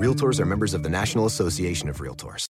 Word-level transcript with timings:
Realtors 0.00 0.40
are 0.40 0.46
members 0.46 0.72
of 0.72 0.82
the 0.82 0.88
National 0.88 1.26
Association 1.26 1.90
of 1.90 1.98
Realtors. 1.98 2.46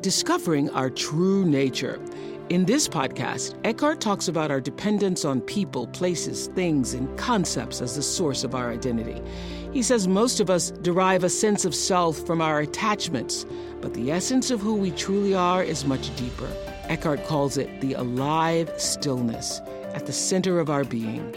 Discovering 0.00 0.68
our 0.70 0.90
true 0.90 1.44
nature. 1.44 2.00
In 2.48 2.64
this 2.64 2.88
podcast, 2.88 3.54
Eckhart 3.62 4.00
talks 4.00 4.26
about 4.26 4.50
our 4.50 4.60
dependence 4.60 5.24
on 5.24 5.40
people, 5.42 5.86
places, 5.86 6.48
things, 6.48 6.94
and 6.94 7.16
concepts 7.16 7.80
as 7.80 7.94
the 7.94 8.02
source 8.02 8.42
of 8.42 8.56
our 8.56 8.72
identity. 8.72 9.22
He 9.72 9.84
says 9.84 10.08
most 10.08 10.40
of 10.40 10.50
us 10.50 10.72
derive 10.72 11.22
a 11.22 11.30
sense 11.30 11.64
of 11.64 11.76
self 11.76 12.26
from 12.26 12.40
our 12.40 12.58
attachments, 12.58 13.46
but 13.80 13.94
the 13.94 14.10
essence 14.10 14.50
of 14.50 14.60
who 14.60 14.74
we 14.74 14.90
truly 14.90 15.32
are 15.32 15.62
is 15.62 15.84
much 15.84 16.12
deeper. 16.16 16.52
Eckhart 16.88 17.24
calls 17.26 17.56
it 17.56 17.80
the 17.80 17.92
alive 17.92 18.68
stillness 18.78 19.60
at 19.94 20.06
the 20.06 20.12
center 20.12 20.58
of 20.58 20.70
our 20.70 20.82
being. 20.82 21.36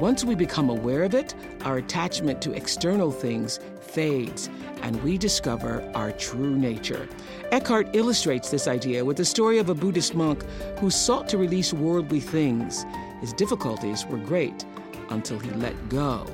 Once 0.00 0.24
we 0.24 0.34
become 0.34 0.70
aware 0.70 1.02
of 1.02 1.14
it, 1.14 1.34
our 1.66 1.76
attachment 1.76 2.40
to 2.40 2.54
external 2.54 3.12
things 3.12 3.60
fades 3.82 4.48
and 4.80 5.00
we 5.02 5.18
discover 5.18 5.88
our 5.94 6.10
true 6.12 6.56
nature. 6.56 7.06
Eckhart 7.52 7.94
illustrates 7.94 8.50
this 8.50 8.66
idea 8.66 9.04
with 9.04 9.18
the 9.18 9.24
story 9.26 9.58
of 9.58 9.68
a 9.68 9.74
Buddhist 9.74 10.14
monk 10.14 10.42
who 10.78 10.88
sought 10.88 11.28
to 11.28 11.36
release 11.36 11.74
worldly 11.74 12.18
things. 12.18 12.86
His 13.20 13.34
difficulties 13.34 14.06
were 14.06 14.16
great 14.16 14.64
until 15.10 15.38
he 15.38 15.50
let 15.50 15.76
go. 15.90 16.26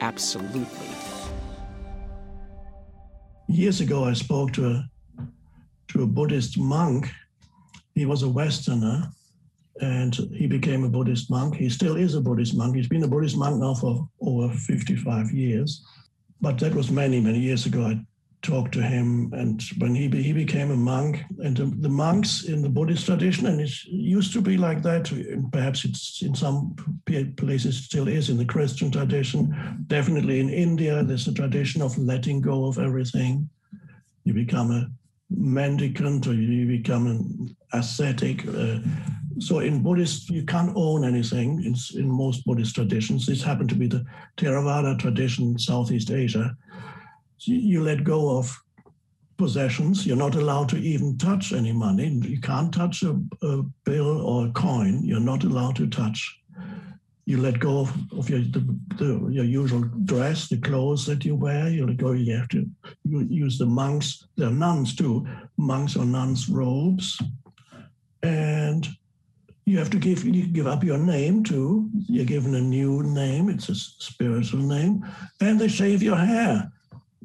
Absolutely. 0.00 0.88
Years 3.46 3.82
ago, 3.82 4.04
I 4.04 4.14
spoke 4.14 4.54
to 4.54 4.68
a, 4.68 4.88
to 5.88 6.02
a 6.02 6.06
Buddhist 6.06 6.58
monk. 6.58 7.10
He 7.94 8.06
was 8.06 8.22
a 8.22 8.28
Westerner 8.28 9.12
and 9.80 10.14
he 10.32 10.46
became 10.46 10.84
a 10.84 10.88
Buddhist 10.88 11.30
monk. 11.30 11.56
He 11.56 11.68
still 11.68 11.96
is 11.96 12.14
a 12.14 12.20
Buddhist 12.20 12.56
monk. 12.56 12.76
He's 12.76 12.88
been 12.88 13.04
a 13.04 13.08
Buddhist 13.08 13.36
monk 13.36 13.60
now 13.60 13.74
for 13.74 14.08
over 14.20 14.52
55 14.52 15.30
years. 15.32 15.84
But 16.40 16.58
that 16.58 16.74
was 16.74 16.90
many, 16.90 17.20
many 17.20 17.38
years 17.38 17.66
ago. 17.66 17.82
I 17.82 18.00
talked 18.42 18.72
to 18.72 18.82
him, 18.82 19.32
and 19.32 19.62
when 19.78 19.94
he 19.94 20.08
be, 20.08 20.22
he 20.22 20.32
became 20.32 20.70
a 20.70 20.76
monk, 20.76 21.24
and 21.38 21.56
the, 21.56 21.64
the, 21.80 21.88
monks 21.88 22.44
in 22.44 22.62
the 22.62 22.68
Buddhist 22.68 23.06
tradition, 23.06 23.46
and 23.46 23.60
it 23.60 23.70
used 23.86 24.32
to 24.34 24.40
be 24.40 24.56
like 24.56 24.82
that. 24.82 25.10
Perhaps 25.52 25.84
it's 25.84 26.22
in 26.22 26.34
some 26.34 26.76
places 27.36 27.76
still 27.84 28.06
is 28.06 28.30
in 28.30 28.36
the 28.36 28.44
Christian 28.44 28.90
tradition. 28.90 29.84
Definitely 29.88 30.40
in 30.40 30.50
India, 30.50 31.02
there's 31.02 31.26
a 31.26 31.34
tradition 31.34 31.82
of 31.82 31.96
letting 31.98 32.40
go 32.40 32.66
of 32.66 32.78
everything. 32.78 33.48
You 34.24 34.34
become 34.34 34.70
a 34.70 34.90
mendicant, 35.30 36.26
or 36.26 36.34
you 36.34 36.66
become 36.66 37.06
an 37.06 37.56
ascetic. 37.72 38.46
Uh, 38.46 38.78
so 39.38 39.58
in 39.60 39.82
Buddhist, 39.82 40.30
you 40.30 40.44
can't 40.44 40.72
own 40.74 41.04
anything 41.04 41.62
in, 41.64 41.74
in 41.98 42.10
most 42.10 42.44
Buddhist 42.44 42.74
traditions. 42.74 43.26
This 43.26 43.42
happened 43.42 43.68
to 43.70 43.74
be 43.74 43.86
the 43.86 44.04
Theravada 44.36 44.98
tradition 44.98 45.52
in 45.52 45.58
Southeast 45.58 46.10
Asia. 46.10 46.56
So 47.38 47.52
you 47.52 47.82
let 47.82 48.04
go 48.04 48.38
of 48.38 48.56
possessions. 49.36 50.06
You're 50.06 50.16
not 50.16 50.34
allowed 50.34 50.68
to 50.70 50.78
even 50.78 51.18
touch 51.18 51.52
any 51.52 51.72
money. 51.72 52.08
You 52.08 52.40
can't 52.40 52.72
touch 52.72 53.02
a, 53.02 53.20
a 53.42 53.62
bill 53.84 54.20
or 54.20 54.46
a 54.46 54.52
coin. 54.52 55.04
You're 55.04 55.20
not 55.20 55.44
allowed 55.44 55.76
to 55.76 55.86
touch. 55.86 56.40
You 57.26 57.38
let 57.38 57.58
go 57.58 57.80
of, 57.80 57.92
of 58.12 58.30
your 58.30 58.38
the, 58.38 58.78
the, 58.96 59.28
your 59.30 59.44
usual 59.44 59.82
dress, 60.04 60.48
the 60.48 60.58
clothes 60.58 61.04
that 61.06 61.24
you 61.24 61.34
wear. 61.34 61.68
You 61.68 61.86
let 61.86 61.96
go. 61.96 62.12
You 62.12 62.36
have 62.36 62.48
to 62.50 62.66
you 63.04 63.20
use 63.28 63.58
the 63.58 63.66
monks. 63.66 64.24
They're 64.36 64.48
nuns 64.48 64.94
too. 64.94 65.26
Monks 65.56 65.96
or 65.96 66.04
nuns 66.04 66.48
robes, 66.48 67.20
and 68.22 68.88
you 69.66 69.78
have 69.78 69.90
to 69.90 69.98
give 69.98 70.24
you 70.24 70.46
give 70.46 70.68
up 70.68 70.84
your 70.84 70.96
name 70.96 71.42
too. 71.42 71.90
You're 72.08 72.24
given 72.24 72.54
a 72.54 72.60
new 72.60 73.02
name. 73.02 73.50
It's 73.50 73.68
a 73.68 73.74
spiritual 73.74 74.60
name, 74.60 75.04
and 75.40 75.60
they 75.60 75.68
shave 75.68 76.02
your 76.02 76.16
hair 76.16 76.70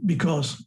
because 0.07 0.63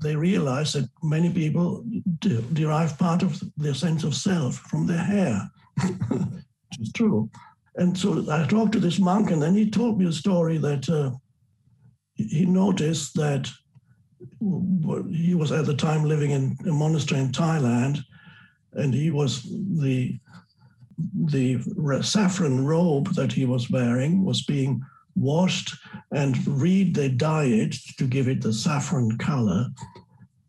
they 0.00 0.14
realize 0.14 0.72
that 0.72 0.88
many 1.02 1.30
people 1.30 1.84
de- 2.20 2.42
derive 2.52 2.96
part 2.96 3.22
of 3.22 3.42
their 3.56 3.74
sense 3.74 4.04
of 4.04 4.14
self 4.14 4.56
from 4.56 4.86
their 4.86 5.02
hair, 5.02 5.50
which 6.08 6.80
is 6.80 6.92
true. 6.92 7.28
And 7.74 7.98
so 7.98 8.24
I 8.30 8.46
talked 8.46 8.72
to 8.72 8.80
this 8.80 9.00
monk, 9.00 9.32
and 9.32 9.42
then 9.42 9.54
he 9.54 9.68
told 9.68 9.98
me 9.98 10.06
a 10.06 10.12
story 10.12 10.58
that 10.58 10.88
uh, 10.88 11.10
he 12.14 12.46
noticed 12.46 13.14
that 13.14 13.50
he 15.10 15.34
was 15.34 15.50
at 15.50 15.66
the 15.66 15.74
time 15.74 16.04
living 16.04 16.30
in 16.30 16.56
a 16.68 16.72
monastery 16.72 17.20
in 17.20 17.32
Thailand, 17.32 17.98
and 18.74 18.94
he 18.94 19.10
was 19.10 19.42
the 19.42 20.20
the 21.14 21.60
saffron 22.02 22.64
robe 22.64 23.14
that 23.14 23.32
he 23.32 23.44
was 23.44 23.70
wearing 23.70 24.24
was 24.24 24.42
being 24.42 24.82
washed 25.14 25.74
and 26.10 26.46
read 26.46 26.94
they 26.94 27.08
dye 27.08 27.44
it 27.44 27.74
to 27.98 28.06
give 28.06 28.28
it 28.28 28.40
the 28.40 28.52
saffron 28.52 29.18
color. 29.18 29.66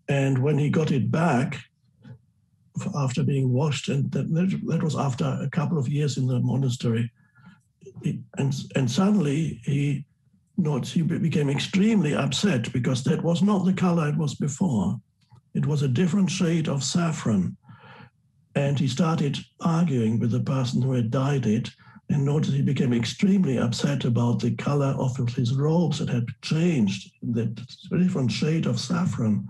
And 0.07 0.39
when 0.39 0.57
he 0.57 0.69
got 0.69 0.91
it 0.91 1.11
back 1.11 1.59
after 2.95 3.23
being 3.23 3.51
washed, 3.51 3.89
and 3.89 4.11
that, 4.11 4.33
that 4.33 4.83
was 4.83 4.95
after 4.95 5.37
a 5.41 5.49
couple 5.49 5.77
of 5.77 5.87
years 5.87 6.17
in 6.17 6.27
the 6.27 6.39
monastery, 6.39 7.11
and, 8.37 8.55
and 8.75 8.89
suddenly 8.89 9.61
he 9.63 10.05
not 10.57 10.87
he 10.87 11.01
became 11.01 11.49
extremely 11.49 12.13
upset 12.13 12.71
because 12.73 13.03
that 13.03 13.23
was 13.23 13.41
not 13.41 13.65
the 13.65 13.73
color 13.73 14.09
it 14.09 14.17
was 14.17 14.35
before. 14.35 14.99
It 15.53 15.65
was 15.65 15.81
a 15.81 15.87
different 15.87 16.29
shade 16.29 16.67
of 16.67 16.83
saffron. 16.83 17.57
And 18.55 18.79
he 18.79 18.87
started 18.87 19.37
arguing 19.61 20.19
with 20.19 20.31
the 20.31 20.39
person 20.39 20.81
who 20.81 20.93
had 20.93 21.09
dyed 21.11 21.45
it 21.45 21.69
and 22.09 22.25
noticed 22.25 22.53
he 22.53 22.61
became 22.61 22.93
extremely 22.93 23.57
upset 23.57 24.05
about 24.05 24.39
the 24.39 24.55
color 24.55 24.93
of 24.97 25.15
his 25.29 25.55
robes 25.55 25.99
that 25.99 26.09
had 26.09 26.25
changed, 26.41 27.11
that 27.23 27.59
different 27.89 28.31
shade 28.31 28.65
of 28.65 28.79
saffron. 28.79 29.47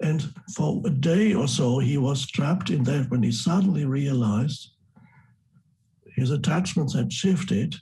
And 0.00 0.32
for 0.54 0.80
a 0.86 0.90
day 0.90 1.34
or 1.34 1.48
so, 1.48 1.78
he 1.78 1.98
was 1.98 2.26
trapped 2.26 2.70
in 2.70 2.84
that 2.84 3.10
when 3.10 3.22
he 3.22 3.32
suddenly 3.32 3.84
realized 3.84 4.70
his 6.14 6.30
attachments 6.30 6.94
had 6.94 7.12
shifted. 7.12 7.76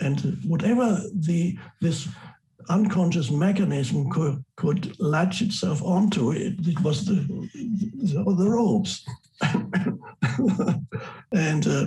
And 0.00 0.38
whatever 0.44 1.00
the 1.12 1.58
this 1.80 2.08
unconscious 2.70 3.30
mechanism 3.30 4.10
could, 4.10 4.42
could 4.56 4.98
latch 4.98 5.42
itself 5.42 5.82
onto, 5.82 6.30
it, 6.30 6.54
it 6.66 6.80
was 6.80 7.04
the, 7.04 7.14
the, 7.14 8.24
the 8.24 8.48
robes. 8.48 9.04
and 11.32 11.66
uh, 11.66 11.86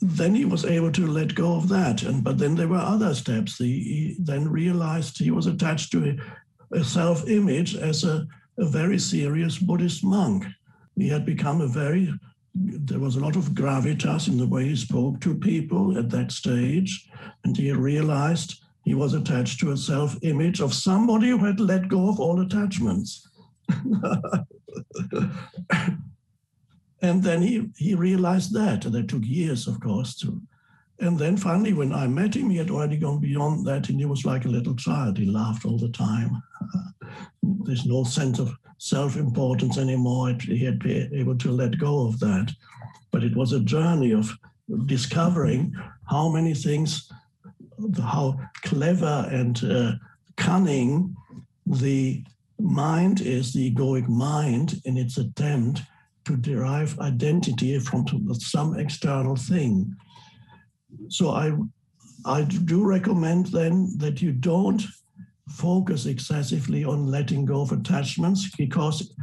then 0.00 0.34
he 0.34 0.44
was 0.44 0.64
able 0.64 0.90
to 0.92 1.06
let 1.06 1.34
go 1.34 1.56
of 1.56 1.68
that. 1.68 2.02
And 2.02 2.24
but 2.24 2.38
then 2.38 2.54
there 2.54 2.68
were 2.68 2.76
other 2.76 3.14
steps. 3.14 3.58
He, 3.58 3.64
he 3.64 4.16
then 4.18 4.48
realized 4.48 5.18
he 5.18 5.30
was 5.30 5.46
attached 5.46 5.92
to 5.92 6.16
a, 6.72 6.78
a 6.78 6.84
self-image 6.84 7.76
as 7.76 8.04
a, 8.04 8.26
a 8.58 8.66
very 8.66 8.98
serious 8.98 9.58
Buddhist 9.58 10.04
monk. 10.04 10.44
He 10.96 11.08
had 11.08 11.24
become 11.24 11.60
a 11.60 11.66
very 11.66 12.12
there 12.54 12.98
was 12.98 13.16
a 13.16 13.20
lot 13.20 13.36
of 13.36 13.52
gravitas 13.52 14.28
in 14.28 14.36
the 14.36 14.46
way 14.46 14.64
he 14.66 14.76
spoke 14.76 15.20
to 15.20 15.34
people 15.34 15.96
at 15.96 16.10
that 16.10 16.30
stage, 16.30 17.08
and 17.44 17.56
he 17.56 17.72
realized 17.72 18.62
he 18.84 18.94
was 18.94 19.14
attached 19.14 19.60
to 19.60 19.70
a 19.70 19.76
self-image 19.76 20.60
of 20.60 20.74
somebody 20.74 21.30
who 21.30 21.38
had 21.38 21.60
let 21.60 21.88
go 21.88 22.08
of 22.08 22.20
all 22.20 22.40
attachments. 22.40 23.26
and 27.02 27.22
then 27.22 27.42
he, 27.42 27.70
he 27.76 27.94
realized 27.94 28.52
that. 28.54 28.84
It 28.84 29.08
took 29.08 29.24
years, 29.24 29.66
of 29.66 29.80
course, 29.80 30.14
to. 30.16 30.40
And 31.00 31.18
then 31.18 31.36
finally, 31.36 31.72
when 31.72 31.92
I 31.92 32.06
met 32.06 32.36
him, 32.36 32.50
he 32.50 32.58
had 32.58 32.70
already 32.70 32.96
gone 32.96 33.18
beyond 33.18 33.66
that, 33.66 33.88
and 33.88 33.98
he 33.98 34.06
was 34.06 34.24
like 34.24 34.44
a 34.44 34.48
little 34.48 34.76
child. 34.76 35.18
He 35.18 35.26
laughed 35.26 35.64
all 35.64 35.78
the 35.78 35.88
time. 35.88 36.42
There's 37.42 37.86
no 37.86 38.04
sense 38.04 38.38
of 38.38 38.54
self-importance 38.78 39.78
anymore. 39.78 40.36
He 40.40 40.64
had 40.64 40.78
been 40.78 41.10
able 41.14 41.36
to 41.38 41.50
let 41.50 41.78
go 41.78 42.06
of 42.06 42.20
that. 42.20 42.52
But 43.10 43.24
it 43.24 43.36
was 43.36 43.52
a 43.52 43.60
journey 43.60 44.12
of 44.12 44.32
discovering 44.86 45.74
how 46.08 46.28
many 46.28 46.54
things, 46.54 47.10
how 48.00 48.38
clever 48.62 49.28
and 49.30 49.62
uh, 49.64 49.92
cunning 50.36 51.14
the 51.66 52.24
mind 52.62 53.20
is, 53.20 53.52
the 53.52 53.72
egoic 53.72 54.08
mind, 54.08 54.80
in 54.84 54.96
its 54.96 55.18
attempt 55.18 55.82
to 56.24 56.36
derive 56.36 56.98
identity 57.00 57.78
from 57.78 58.06
some 58.34 58.78
external 58.78 59.36
thing. 59.36 59.94
So 61.08 61.30
I, 61.30 61.52
I 62.24 62.42
do 62.42 62.84
recommend 62.84 63.46
then 63.46 63.92
that 63.98 64.22
you 64.22 64.32
don't 64.32 64.82
focus 65.48 66.06
excessively 66.06 66.84
on 66.84 67.06
letting 67.06 67.44
go 67.44 67.62
of 67.62 67.72
attachments 67.72 68.50
because 68.56 69.14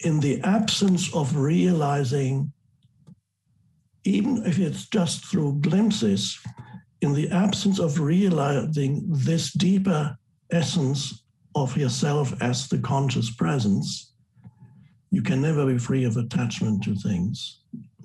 in 0.00 0.20
the 0.20 0.40
absence 0.42 1.12
of 1.14 1.36
realizing 1.36 2.52
even 4.04 4.44
if 4.46 4.58
it's 4.58 4.88
just 4.88 5.26
through 5.26 5.60
glimpses 5.60 6.38
in 7.00 7.12
the 7.12 7.28
absence 7.30 7.78
of 7.78 8.00
realizing 8.00 9.04
this 9.08 9.52
deeper 9.52 10.16
essence 10.50 11.21
of 11.54 11.76
yourself 11.76 12.32
as 12.40 12.68
the 12.68 12.78
conscious 12.78 13.30
presence 13.30 14.12
you 15.10 15.22
can 15.22 15.42
never 15.42 15.66
be 15.66 15.78
free 15.78 16.04
of 16.04 16.16
attachment 16.16 16.82
to 16.82 16.94
things 16.94 17.60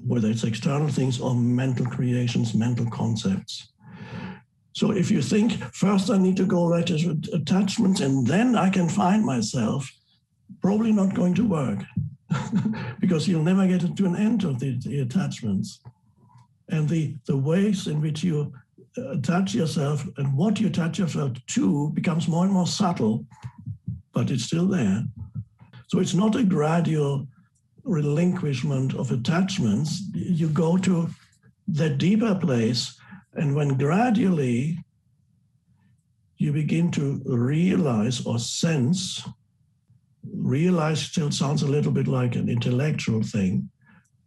whether 0.05 0.29
it's 0.29 0.43
external 0.43 0.87
things 0.87 1.19
or 1.19 1.35
mental 1.35 1.85
creations 1.85 2.53
mental 2.53 2.89
concepts 2.89 3.69
so 4.77 4.91
if 4.91 5.09
you 5.09 5.23
think 5.23 5.53
first 5.73 6.11
I 6.11 6.19
need 6.19 6.37
to 6.37 6.45
go 6.45 6.69
right 6.69 6.85
to 6.85 7.19
attachments 7.33 7.99
and 7.99 8.27
then 8.27 8.55
I 8.55 8.69
can 8.69 8.87
find 8.87 9.25
myself, 9.25 9.91
probably 10.61 10.91
not 10.91 11.15
going 11.15 11.33
to 11.33 11.47
work 11.47 11.79
because 12.99 13.27
you'll 13.27 13.41
never 13.41 13.65
get 13.65 13.81
to 13.97 14.05
an 14.05 14.15
end 14.15 14.43
of 14.43 14.59
the, 14.59 14.77
the 14.77 14.99
attachments. 14.99 15.79
And 16.69 16.87
the, 16.87 17.15
the 17.25 17.35
ways 17.35 17.87
in 17.87 18.01
which 18.01 18.23
you 18.23 18.53
attach 18.97 19.53
yourself 19.53 20.05
and 20.17 20.35
what 20.35 20.59
you 20.59 20.67
attach 20.67 20.99
yourself 20.99 21.33
to 21.47 21.89
becomes 21.91 22.27
more 22.27 22.43
and 22.43 22.53
more 22.53 22.67
subtle, 22.67 23.25
but 24.13 24.31
it's 24.31 24.43
still 24.43 24.67
there. 24.67 25.03
So 25.87 25.99
it's 25.99 26.13
not 26.13 26.35
a 26.35 26.43
gradual 26.43 27.27
relinquishment 27.83 28.93
of 28.95 29.11
attachments. 29.11 30.01
You 30.13 30.49
go 30.49 30.77
to 30.77 31.09
that 31.69 31.97
deeper 31.97 32.35
place 32.35 32.99
and 33.33 33.55
when 33.55 33.77
gradually 33.77 34.79
you 36.37 36.51
begin 36.51 36.91
to 36.91 37.21
realize 37.25 38.25
or 38.25 38.39
sense, 38.39 39.27
realize 40.33 41.01
still 41.01 41.31
sounds 41.31 41.63
a 41.63 41.67
little 41.67 41.91
bit 41.91 42.07
like 42.07 42.35
an 42.35 42.49
intellectual 42.49 43.23
thing, 43.23 43.69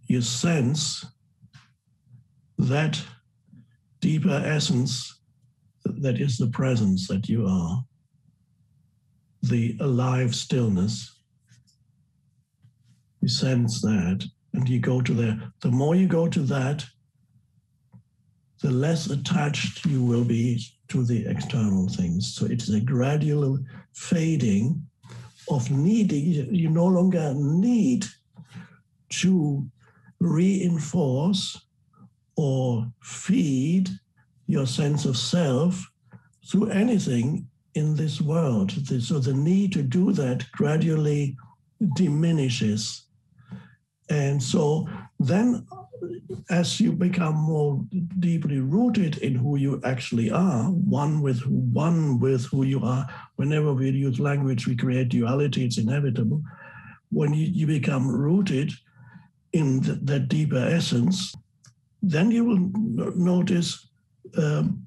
you 0.06 0.20
sense 0.22 1.04
that 2.58 3.00
deeper 4.00 4.42
essence 4.44 5.20
that 5.84 6.20
is 6.20 6.36
the 6.36 6.48
presence 6.48 7.06
that 7.08 7.28
you 7.28 7.46
are, 7.46 7.84
the 9.42 9.76
alive 9.80 10.34
stillness. 10.34 11.16
You 13.20 13.28
sense 13.28 13.80
that 13.82 14.24
and 14.54 14.68
you 14.68 14.80
go 14.80 15.00
to 15.00 15.12
there. 15.14 15.52
The 15.60 15.70
more 15.70 15.94
you 15.94 16.06
go 16.06 16.28
to 16.28 16.40
that, 16.40 16.84
the 18.62 18.70
less 18.70 19.08
attached 19.08 19.86
you 19.86 20.02
will 20.02 20.24
be 20.24 20.60
to 20.88 21.04
the 21.04 21.26
external 21.26 21.88
things. 21.88 22.34
So 22.34 22.46
it 22.46 22.62
is 22.62 22.74
a 22.74 22.80
gradual 22.80 23.58
fading 23.94 24.82
of 25.48 25.70
needing, 25.70 26.54
you 26.54 26.70
no 26.70 26.86
longer 26.86 27.32
need 27.34 28.04
to 29.10 29.66
reinforce 30.20 31.60
or 32.36 32.86
feed 33.02 33.69
your 34.50 34.66
sense 34.66 35.04
of 35.04 35.16
self 35.16 35.90
through 36.50 36.70
anything 36.70 37.46
in 37.74 37.94
this 37.94 38.20
world. 38.20 38.72
So 39.02 39.18
the 39.18 39.34
need 39.34 39.72
to 39.72 39.82
do 39.82 40.12
that 40.12 40.44
gradually 40.52 41.36
diminishes. 41.94 43.06
And 44.08 44.42
so 44.42 44.88
then 45.18 45.66
as 46.48 46.80
you 46.80 46.92
become 46.92 47.36
more 47.36 47.84
deeply 48.18 48.58
rooted 48.58 49.18
in 49.18 49.34
who 49.34 49.56
you 49.56 49.80
actually 49.84 50.30
are, 50.30 50.64
one 50.64 51.20
with 51.20 51.46
one 51.46 52.18
with 52.18 52.46
who 52.46 52.64
you 52.64 52.82
are, 52.82 53.06
whenever 53.36 53.72
we 53.72 53.90
use 53.90 54.18
language, 54.18 54.66
we 54.66 54.76
create 54.76 55.10
duality, 55.10 55.64
it's 55.64 55.78
inevitable. 55.78 56.42
When 57.10 57.34
you, 57.34 57.46
you 57.46 57.66
become 57.66 58.08
rooted 58.08 58.72
in 59.52 59.80
the, 59.80 59.92
that 60.02 60.28
deeper 60.28 60.56
essence, 60.56 61.34
then 62.02 62.30
you 62.30 62.44
will 62.44 63.12
notice 63.14 63.89
um, 64.36 64.86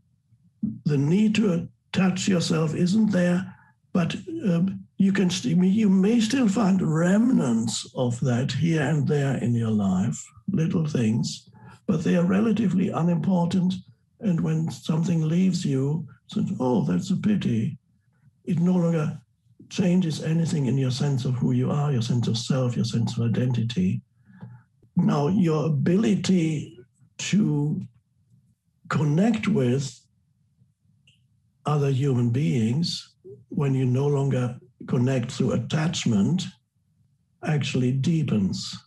the 0.85 0.97
need 0.97 1.35
to 1.35 1.67
touch 1.91 2.27
yourself 2.27 2.73
isn't 2.75 3.11
there, 3.11 3.55
but 3.93 4.15
um, 4.45 4.83
you 4.97 5.11
can 5.11 5.29
you 5.43 5.89
may 5.89 6.19
still 6.19 6.47
find 6.47 6.81
remnants 6.81 7.91
of 7.95 8.19
that 8.21 8.51
here 8.51 8.81
and 8.81 9.07
there 9.07 9.37
in 9.37 9.53
your 9.53 9.71
life 9.71 10.25
little 10.51 10.85
things, 10.85 11.49
but 11.87 12.03
they 12.03 12.15
are 12.15 12.25
relatively 12.25 12.89
unimportant. 12.89 13.73
And 14.21 14.39
when 14.39 14.71
something 14.71 15.27
leaves 15.27 15.65
you, 15.65 16.07
says, 16.27 16.51
oh, 16.59 16.85
that's 16.85 17.11
a 17.11 17.17
pity. 17.17 17.77
It 18.45 18.59
no 18.59 18.73
longer 18.73 19.19
changes 19.69 20.23
anything 20.23 20.67
in 20.67 20.77
your 20.77 20.91
sense 20.91 21.25
of 21.25 21.35
who 21.35 21.51
you 21.51 21.71
are, 21.71 21.91
your 21.91 22.01
sense 22.01 22.27
of 22.27 22.37
self, 22.37 22.75
your 22.75 22.85
sense 22.85 23.17
of 23.17 23.23
identity. 23.29 24.01
Now, 24.95 25.27
your 25.27 25.65
ability 25.65 26.77
to 27.17 27.81
connect 28.93 29.47
with 29.47 29.99
other 31.65 31.89
human 31.89 32.29
beings 32.29 33.15
when 33.49 33.73
you 33.73 33.87
no 33.87 34.05
longer 34.05 34.55
connect 34.87 35.31
through 35.31 35.53
attachment 35.53 36.43
actually 37.43 37.91
deepens. 37.91 38.77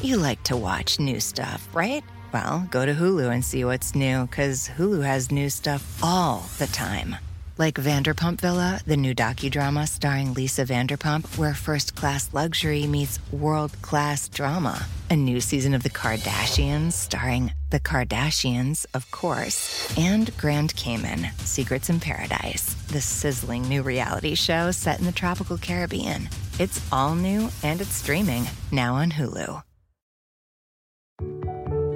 You 0.00 0.18
like 0.18 0.40
to 0.44 0.56
watch 0.56 1.00
new 1.00 1.18
stuff, 1.18 1.68
right? 1.74 2.04
Well, 2.32 2.68
go 2.70 2.86
to 2.86 2.94
Hulu 2.94 3.32
and 3.32 3.44
see 3.44 3.64
what's 3.64 3.96
new, 3.96 4.26
because 4.26 4.68
Hulu 4.68 5.02
has 5.04 5.32
new 5.32 5.50
stuff 5.50 5.82
all 6.04 6.44
the 6.58 6.68
time. 6.68 7.16
Like 7.58 7.74
Vanderpump 7.74 8.40
Villa, 8.40 8.80
the 8.86 8.96
new 8.96 9.14
docudrama 9.14 9.88
starring 9.88 10.34
Lisa 10.34 10.64
Vanderpump, 10.64 11.36
where 11.36 11.54
first 11.54 11.96
class 11.96 12.32
luxury 12.32 12.86
meets 12.86 13.18
world 13.32 13.72
class 13.82 14.28
drama. 14.28 14.86
A 15.10 15.16
new 15.16 15.40
season 15.40 15.74
of 15.74 15.82
The 15.82 15.90
Kardashians 15.90 16.92
starring 16.92 17.52
The 17.68 17.80
Kardashians, 17.80 18.86
of 18.94 19.10
course, 19.10 19.92
and 19.98 20.30
Grand 20.38 20.76
Cayman 20.76 21.26
Secrets 21.38 21.90
in 21.90 21.98
Paradise, 21.98 22.74
the 22.92 23.00
sizzling 23.00 23.62
new 23.62 23.82
reality 23.82 24.36
show 24.36 24.70
set 24.70 25.00
in 25.00 25.04
the 25.04 25.10
tropical 25.10 25.58
Caribbean. 25.58 26.28
It's 26.60 26.80
all 26.92 27.16
new 27.16 27.50
and 27.64 27.80
it's 27.80 27.92
streaming 27.92 28.44
now 28.70 28.94
on 28.94 29.10
Hulu. 29.10 29.62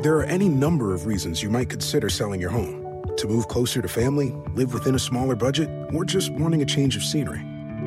There 0.02 0.16
are 0.16 0.24
any 0.24 0.48
number 0.48 0.92
of 0.92 1.06
reasons 1.06 1.40
you 1.40 1.50
might 1.50 1.68
consider 1.68 2.10
selling 2.10 2.40
your 2.40 2.50
home 2.50 3.04
to 3.16 3.28
move 3.28 3.46
closer 3.46 3.80
to 3.80 3.86
family, 3.86 4.34
live 4.54 4.74
within 4.74 4.96
a 4.96 4.98
smaller 4.98 5.36
budget, 5.36 5.68
or 5.94 6.04
just 6.04 6.32
wanting 6.32 6.62
a 6.62 6.66
change 6.66 6.96
of 6.96 7.04
scenery. 7.04 7.40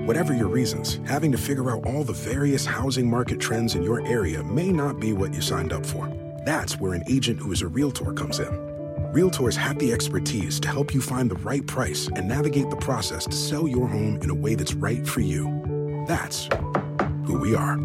Whatever 0.05 0.33
your 0.33 0.47
reasons, 0.47 1.01
having 1.05 1.33
to 1.33 1.37
figure 1.37 1.69
out 1.69 1.85
all 1.85 2.05
the 2.05 2.13
various 2.13 2.65
housing 2.65 3.09
market 3.09 3.41
trends 3.41 3.75
in 3.75 3.83
your 3.83 4.05
area 4.07 4.41
may 4.41 4.71
not 4.71 5.01
be 5.01 5.11
what 5.11 5.33
you 5.33 5.41
signed 5.41 5.73
up 5.73 5.85
for. 5.85 6.22
That's 6.45 6.79
where 6.79 6.93
an 6.93 7.03
agent 7.07 7.39
who 7.39 7.51
is 7.53 7.61
a 7.61 7.67
realtor 7.67 8.11
comes 8.11 8.39
in. 8.39 8.47
Realtors 9.13 9.55
have 9.55 9.79
the 9.79 9.93
expertise 9.93 10.59
to 10.59 10.67
help 10.67 10.93
you 10.93 10.99
find 10.99 11.31
the 11.31 11.35
right 11.35 11.65
price 11.65 12.07
and 12.07 12.27
navigate 12.27 12.69
the 12.69 12.75
process 12.75 13.25
to 13.25 13.31
sell 13.31 13.67
your 13.67 13.87
home 13.87 14.19
in 14.21 14.29
a 14.29 14.35
way 14.35 14.55
that's 14.55 14.73
right 14.73 15.07
for 15.07 15.21
you. 15.21 16.03
That's 16.07 16.49
who 17.25 17.37
we 17.37 17.55
are. 17.55 17.77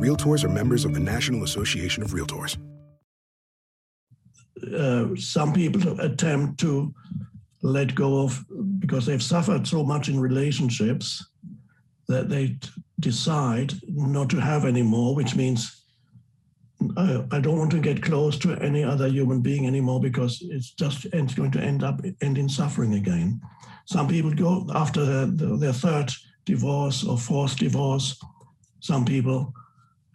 Realtors 0.00 0.44
are 0.44 0.48
members 0.48 0.84
of 0.84 0.94
the 0.94 1.00
National 1.00 1.42
Association 1.42 2.02
of 2.02 2.12
Realtors. 2.12 2.56
Uh, 4.74 5.14
some 5.16 5.52
people 5.52 6.00
attempt 6.00 6.60
to 6.60 6.94
let 7.62 7.94
go 7.94 8.22
of 8.22 8.44
because 8.78 9.04
they've 9.04 9.22
suffered 9.22 9.66
so 9.66 9.84
much 9.84 10.08
in 10.08 10.18
relationships 10.18 11.26
that 12.06 12.28
they 12.28 12.48
t- 12.48 12.70
decide 13.00 13.74
not 13.88 14.30
to 14.30 14.40
have 14.40 14.64
anymore, 14.64 15.14
which 15.14 15.34
means 15.36 15.84
I, 16.96 17.24
I, 17.32 17.40
don't 17.40 17.58
want 17.58 17.72
to 17.72 17.80
get 17.80 18.02
close 18.02 18.38
to 18.38 18.54
any 18.56 18.84
other 18.84 19.08
human 19.08 19.40
being 19.40 19.66
anymore 19.66 20.00
because 20.00 20.38
it's 20.48 20.70
just 20.70 21.06
it's 21.06 21.34
going 21.34 21.50
to 21.52 21.60
end 21.60 21.82
up 21.82 22.00
end 22.20 22.38
in 22.38 22.48
suffering 22.48 22.94
again. 22.94 23.40
Some 23.86 24.06
people 24.06 24.32
go 24.32 24.66
after 24.74 25.04
their, 25.04 25.56
their 25.56 25.72
third 25.72 26.12
divorce 26.44 27.04
or 27.04 27.18
fourth 27.18 27.56
divorce. 27.56 28.20
Some 28.80 29.04
people 29.04 29.52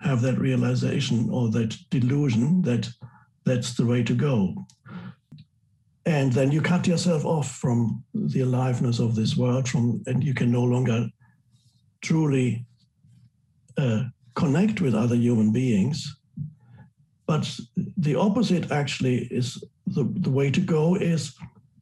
have 0.01 0.22
that 0.22 0.39
realization 0.39 1.29
or 1.29 1.50
that 1.50 1.75
delusion 1.89 2.62
that 2.62 2.89
that's 3.46 3.74
the 3.74 3.86
way 3.86 4.03
to 4.03 4.15
go. 4.15 4.55
and 6.05 6.34
then 6.34 6.51
you 6.51 6.62
cut 6.62 6.88
yourself 6.88 7.25
off 7.25 7.55
from 7.55 8.03
the 8.13 8.41
aliveness 8.41 9.00
of 9.00 9.15
this 9.15 9.38
world 9.38 9.67
from 9.67 10.03
and 10.05 10.24
you 10.24 10.34
can 10.34 10.51
no 10.51 10.63
longer 10.63 11.08
truly 12.01 12.65
uh, 13.77 14.03
connect 14.36 14.82
with 14.82 14.93
other 14.93 15.15
human 15.15 15.51
beings 15.51 16.20
but 17.34 17.46
the 17.98 18.16
opposite 18.16 18.72
actually 18.72 19.18
is 19.40 19.63
the, 19.88 20.04
the 20.25 20.30
way 20.30 20.52
to 20.52 20.62
go 20.62 20.96
is 20.96 21.36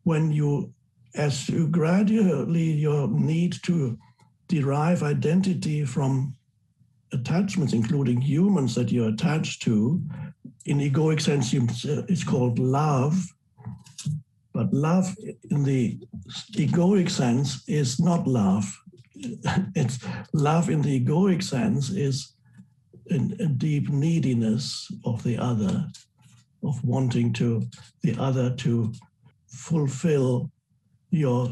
when 0.03 0.31
you 0.31 0.73
as 1.15 1.49
you 1.49 1.67
gradually 1.67 2.71
your 2.85 3.07
need 3.09 3.53
to 3.63 3.97
derive 4.47 5.03
identity 5.03 5.83
from 5.85 6.33
attachments 7.11 7.73
including 7.73 8.21
humans 8.21 8.75
that 8.75 8.91
you're 8.91 9.09
attached 9.09 9.61
to 9.61 10.01
in 10.65 10.77
egoic 10.79 11.19
sense 11.19 11.53
it's 12.11 12.23
called 12.23 12.57
love 12.59 13.15
but 14.53 14.73
love 14.73 15.15
in 15.49 15.63
the 15.63 15.99
egoic 16.53 17.09
sense 17.09 17.63
is 17.67 17.99
not 17.99 18.27
love. 18.27 18.65
It's 19.75 19.99
love 20.33 20.69
in 20.69 20.81
the 20.81 20.99
egoic 20.99 21.43
sense 21.43 21.89
is 21.89 22.33
a, 23.11 23.47
deep 23.47 23.89
neediness 23.89 24.87
of 25.05 25.21
the 25.23 25.37
other, 25.37 25.87
of 26.63 26.83
wanting 26.83 27.33
to 27.33 27.61
the 28.03 28.15
other 28.17 28.51
to 28.55 28.91
fulfill 29.47 30.49
your 31.09 31.49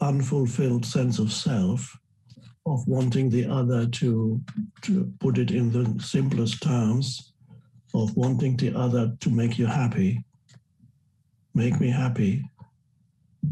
unfulfilled 0.00 0.84
sense 0.86 1.18
of 1.18 1.32
self, 1.32 1.98
of 2.66 2.86
wanting 2.86 3.28
the 3.28 3.46
other 3.46 3.86
to, 3.86 4.40
to 4.82 5.12
put 5.20 5.38
it 5.38 5.50
in 5.50 5.70
the 5.70 6.02
simplest 6.02 6.62
terms, 6.62 7.32
of 7.94 8.16
wanting 8.16 8.56
the 8.56 8.74
other 8.74 9.12
to 9.20 9.30
make 9.30 9.58
you 9.58 9.66
happy. 9.66 10.22
Make 11.54 11.80
me 11.80 11.90
happy, 11.90 12.44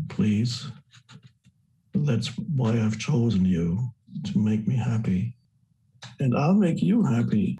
please. 0.09 0.71
That's 1.95 2.29
why 2.55 2.73
I've 2.73 2.99
chosen 2.99 3.45
you 3.45 3.88
to 4.25 4.38
make 4.38 4.67
me 4.67 4.76
happy. 4.76 5.36
And 6.20 6.37
I'll 6.37 6.54
make 6.54 6.82
you 6.82 7.02
happy. 7.02 7.58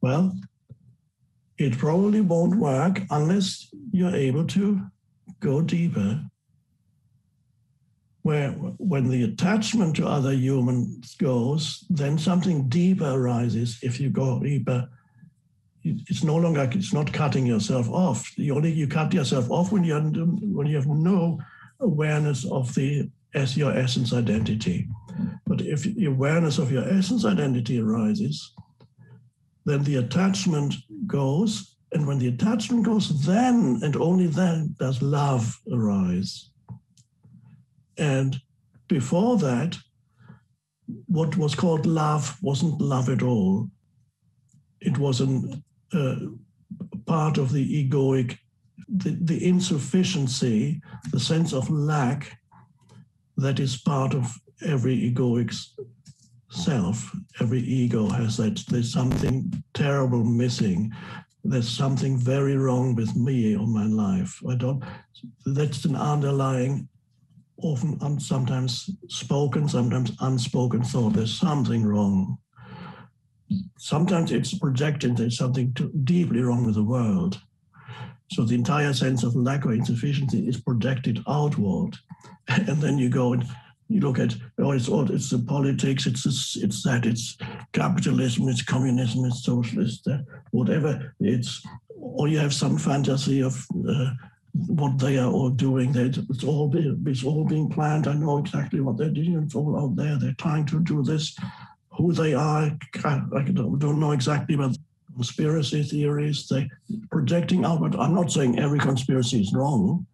Well, 0.00 0.36
it 1.58 1.76
probably 1.76 2.20
won't 2.20 2.56
work 2.56 3.02
unless 3.10 3.68
you're 3.92 4.14
able 4.14 4.46
to 4.48 4.80
go 5.40 5.60
deeper. 5.60 6.22
Where 8.22 8.50
when 8.52 9.08
the 9.08 9.24
attachment 9.24 9.96
to 9.96 10.06
other 10.06 10.32
humans 10.32 11.14
goes, 11.16 11.84
then 11.88 12.18
something 12.18 12.68
deeper 12.68 13.10
arises 13.10 13.78
if 13.82 13.98
you 13.98 14.10
go 14.10 14.40
deeper 14.40 14.88
it's 15.82 16.22
no 16.22 16.36
longer 16.36 16.68
it's 16.72 16.92
not 16.92 17.12
cutting 17.12 17.46
yourself 17.46 17.88
off. 17.88 18.36
You 18.36 18.54
only 18.54 18.72
you 18.72 18.86
cut 18.86 19.14
yourself 19.14 19.50
off 19.50 19.72
when 19.72 19.84
you 19.84 19.98
when 19.98 20.66
you 20.66 20.76
have 20.76 20.86
no 20.86 21.38
awareness 21.80 22.44
of 22.44 22.74
the 22.74 23.10
as 23.34 23.56
your 23.56 23.72
essence 23.72 24.12
identity. 24.12 24.88
But 25.50 25.62
if 25.62 25.82
the 25.82 26.04
awareness 26.04 26.58
of 26.58 26.70
your 26.70 26.88
essence 26.88 27.24
identity 27.24 27.80
arises, 27.80 28.52
then 29.64 29.82
the 29.82 29.96
attachment 29.96 30.76
goes, 31.08 31.74
and 31.90 32.06
when 32.06 32.20
the 32.20 32.28
attachment 32.28 32.84
goes, 32.84 33.26
then 33.26 33.80
and 33.82 33.96
only 33.96 34.28
then 34.28 34.76
does 34.78 35.02
love 35.02 35.60
arise. 35.72 36.50
And 37.98 38.40
before 38.86 39.38
that, 39.38 39.76
what 41.06 41.36
was 41.36 41.56
called 41.56 41.84
love 41.84 42.38
wasn't 42.40 42.80
love 42.80 43.08
at 43.08 43.24
all. 43.24 43.68
It 44.80 44.98
was 44.98 45.20
an 45.20 45.64
uh, 45.92 46.14
part 47.06 47.38
of 47.38 47.50
the 47.50 47.88
egoic, 47.88 48.38
the, 48.86 49.18
the 49.20 49.44
insufficiency, 49.44 50.80
the 51.10 51.18
sense 51.18 51.52
of 51.52 51.68
lack 51.68 52.38
that 53.36 53.58
is 53.58 53.82
part 53.82 54.14
of 54.14 54.32
every 54.64 54.96
egoic 54.96 55.54
self. 56.50 57.14
Every 57.40 57.60
ego 57.60 58.08
has 58.08 58.36
that. 58.38 58.62
There's 58.68 58.92
something 58.92 59.52
terrible 59.74 60.24
missing. 60.24 60.92
There's 61.44 61.68
something 61.68 62.18
very 62.18 62.56
wrong 62.56 62.94
with 62.94 63.16
me 63.16 63.56
or 63.56 63.66
my 63.66 63.86
life. 63.86 64.40
I 64.48 64.56
don't. 64.56 64.82
That's 65.46 65.84
an 65.84 65.96
underlying, 65.96 66.88
often 67.62 68.20
sometimes 68.20 68.90
spoken, 69.08 69.68
sometimes 69.68 70.12
unspoken 70.20 70.82
thought. 70.82 71.14
There's 71.14 71.38
something 71.38 71.84
wrong 71.84 72.38
sometimes 73.78 74.32
it's 74.32 74.56
projected 74.56 75.16
there's 75.16 75.36
something 75.36 75.74
deeply 76.04 76.40
wrong 76.40 76.64
with 76.64 76.74
the 76.74 76.82
world. 76.82 77.40
So 78.30 78.44
the 78.44 78.54
entire 78.54 78.92
sense 78.92 79.24
of 79.24 79.34
lack 79.34 79.66
or 79.66 79.72
insufficiency 79.72 80.46
is 80.46 80.60
projected 80.60 81.20
outward. 81.28 81.96
And 82.48 82.80
then 82.82 82.98
you 82.98 83.08
go 83.08 83.32
and 83.32 83.44
you 83.90 84.00
look 84.00 84.20
at, 84.20 84.34
oh, 84.58 84.70
it's 84.70 84.88
all, 84.88 85.10
it's 85.10 85.30
the 85.30 85.38
politics, 85.38 86.06
it's 86.06 86.22
this, 86.22 86.56
it's 86.56 86.84
that, 86.84 87.04
it's 87.04 87.36
capitalism, 87.72 88.48
it's 88.48 88.62
communism, 88.62 89.24
it's 89.24 89.44
socialist, 89.44 90.06
uh, 90.06 90.18
whatever. 90.52 91.14
It's, 91.18 91.66
or 91.96 92.28
you 92.28 92.38
have 92.38 92.54
some 92.54 92.78
fantasy 92.78 93.42
of 93.42 93.66
uh, 93.88 94.10
what 94.52 94.96
they 94.98 95.18
are 95.18 95.30
all 95.30 95.50
doing. 95.50 95.90
They, 95.90 96.04
it's 96.04 96.44
all 96.44 96.72
it's 96.74 97.24
all 97.24 97.44
being 97.44 97.68
planned. 97.68 98.06
I 98.06 98.14
know 98.14 98.38
exactly 98.38 98.80
what 98.80 98.96
they're 98.96 99.10
doing. 99.10 99.42
It's 99.42 99.56
all 99.56 99.76
out 99.76 99.96
there. 99.96 100.16
They're 100.16 100.34
trying 100.38 100.66
to 100.66 100.80
do 100.80 101.02
this 101.02 101.36
who 101.90 102.12
they 102.12 102.32
are. 102.32 102.70
I 103.04 103.42
don't 103.42 104.00
know 104.00 104.12
exactly, 104.12 104.56
but 104.56 104.76
conspiracy 105.14 105.82
theories, 105.82 106.48
they 106.48 106.70
projecting 107.10 107.64
outward. 107.64 107.96
I'm 107.96 108.14
not 108.14 108.30
saying 108.30 108.58
every 108.58 108.78
conspiracy 108.78 109.40
is 109.40 109.52
wrong. 109.52 110.06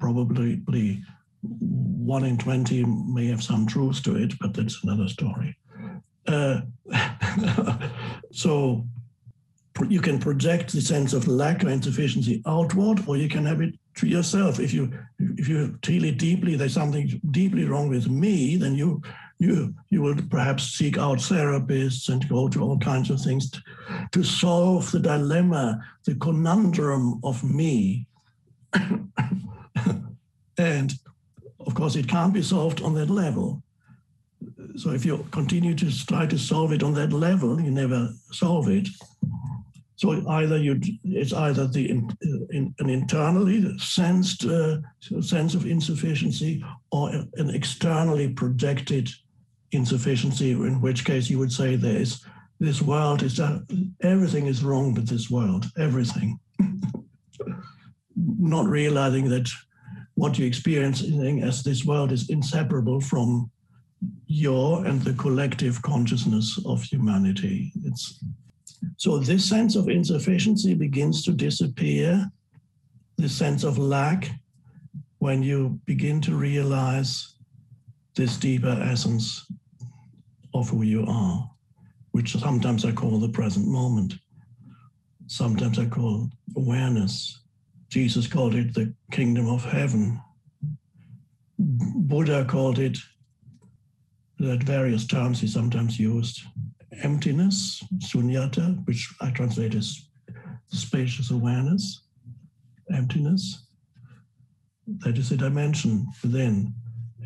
Probably 0.00 1.02
one 1.42 2.24
in 2.24 2.38
20 2.38 2.84
may 2.84 3.26
have 3.26 3.42
some 3.42 3.66
truth 3.66 4.02
to 4.04 4.16
it, 4.16 4.34
but 4.40 4.54
that's 4.54 4.82
another 4.82 5.08
story. 5.08 5.56
Uh, 6.26 6.60
so 8.32 8.84
you 9.88 10.00
can 10.00 10.18
project 10.18 10.72
the 10.72 10.80
sense 10.80 11.12
of 11.12 11.28
lack 11.28 11.62
or 11.64 11.68
insufficiency 11.68 12.42
outward, 12.46 13.06
or 13.06 13.16
you 13.16 13.28
can 13.28 13.44
have 13.44 13.60
it 13.60 13.74
to 13.96 14.06
yourself. 14.06 14.58
If 14.58 14.72
you 14.72 14.90
if 15.18 15.48
you 15.48 15.78
feel 15.84 16.04
it 16.04 16.18
deeply, 16.18 16.56
there's 16.56 16.74
something 16.74 17.20
deeply 17.30 17.64
wrong 17.64 17.88
with 17.88 18.08
me, 18.08 18.56
then 18.56 18.74
you 18.74 19.02
you 19.38 19.74
you 19.90 20.00
will 20.02 20.16
perhaps 20.30 20.64
seek 20.64 20.96
out 20.98 21.18
therapists 21.18 22.08
and 22.08 22.28
go 22.28 22.48
to 22.48 22.62
all 22.62 22.78
kinds 22.78 23.10
of 23.10 23.20
things 23.20 23.50
to, 23.50 23.60
to 24.12 24.22
solve 24.22 24.90
the 24.90 25.00
dilemma, 25.00 25.80
the 26.04 26.14
conundrum 26.16 27.20
of 27.22 27.44
me. 27.44 28.06
and 30.58 30.94
of 31.66 31.74
course, 31.74 31.96
it 31.96 32.08
can't 32.08 32.32
be 32.32 32.42
solved 32.42 32.82
on 32.82 32.94
that 32.94 33.10
level. 33.10 33.62
So 34.76 34.90
if 34.90 35.04
you 35.04 35.26
continue 35.30 35.74
to 35.74 36.06
try 36.06 36.26
to 36.26 36.38
solve 36.38 36.72
it 36.72 36.82
on 36.82 36.94
that 36.94 37.12
level, 37.12 37.60
you 37.60 37.70
never 37.70 38.10
solve 38.30 38.68
it. 38.68 38.88
So 39.96 40.28
either 40.28 40.58
you, 40.58 40.78
it's 41.04 41.32
either 41.32 41.66
the 41.66 41.90
in, 41.90 42.74
an 42.78 42.88
internally 42.90 43.78
sensed 43.78 44.44
uh, 44.44 44.78
sense 45.20 45.54
of 45.54 45.66
insufficiency 45.66 46.62
or 46.92 47.10
an 47.10 47.50
externally 47.50 48.28
projected 48.28 49.08
insufficiency, 49.72 50.52
in 50.52 50.80
which 50.82 51.04
case 51.04 51.30
you 51.30 51.38
would 51.38 51.52
say 51.52 51.76
there's 51.76 52.24
this 52.60 52.80
world 52.82 53.22
is 53.22 53.40
uh, 53.40 53.60
everything 54.02 54.46
is 54.46 54.62
wrong 54.62 54.94
with 54.94 55.08
this 55.08 55.30
world, 55.30 55.66
everything. 55.78 56.38
Not 58.16 58.66
realizing 58.66 59.28
that 59.30 59.48
what 60.16 60.38
you 60.38 60.46
experience 60.46 61.02
as 61.42 61.62
this 61.62 61.84
world 61.84 62.10
is 62.10 62.28
inseparable 62.30 63.00
from 63.00 63.50
your 64.26 64.84
and 64.84 65.00
the 65.02 65.12
collective 65.14 65.80
consciousness 65.82 66.58
of 66.66 66.82
humanity. 66.82 67.72
It's 67.84 68.22
so 68.96 69.18
this 69.18 69.48
sense 69.48 69.76
of 69.76 69.88
insufficiency 69.88 70.74
begins 70.74 71.22
to 71.24 71.32
disappear, 71.32 72.30
this 73.18 73.32
sense 73.32 73.62
of 73.62 73.78
lack, 73.78 74.30
when 75.18 75.42
you 75.42 75.80
begin 75.86 76.20
to 76.22 76.34
realize 76.34 77.34
this 78.14 78.36
deeper 78.36 78.78
essence 78.82 79.46
of 80.54 80.70
who 80.70 80.82
you 80.82 81.04
are, 81.06 81.50
which 82.12 82.32
sometimes 82.36 82.84
I 82.84 82.92
call 82.92 83.18
the 83.18 83.28
present 83.28 83.66
moment. 83.66 84.14
Sometimes 85.26 85.78
I 85.78 85.86
call 85.86 86.30
awareness. 86.56 87.40
Jesus 87.88 88.26
called 88.26 88.54
it 88.54 88.74
the 88.74 88.92
kingdom 89.12 89.48
of 89.48 89.64
heaven. 89.64 90.20
Buddha 91.58 92.44
called 92.44 92.78
it 92.78 92.98
that 94.38 94.62
various 94.62 95.06
terms 95.06 95.40
he 95.40 95.46
sometimes 95.46 95.98
used 95.98 96.42
emptiness, 97.02 97.82
sunyata, 97.98 98.84
which 98.86 99.12
I 99.20 99.30
translate 99.30 99.74
as 99.74 100.08
spacious 100.68 101.30
awareness, 101.30 102.02
emptiness. 102.92 103.66
That 104.98 105.18
is 105.18 105.32
a 105.32 105.36
dimension 105.36 106.06
within. 106.22 106.74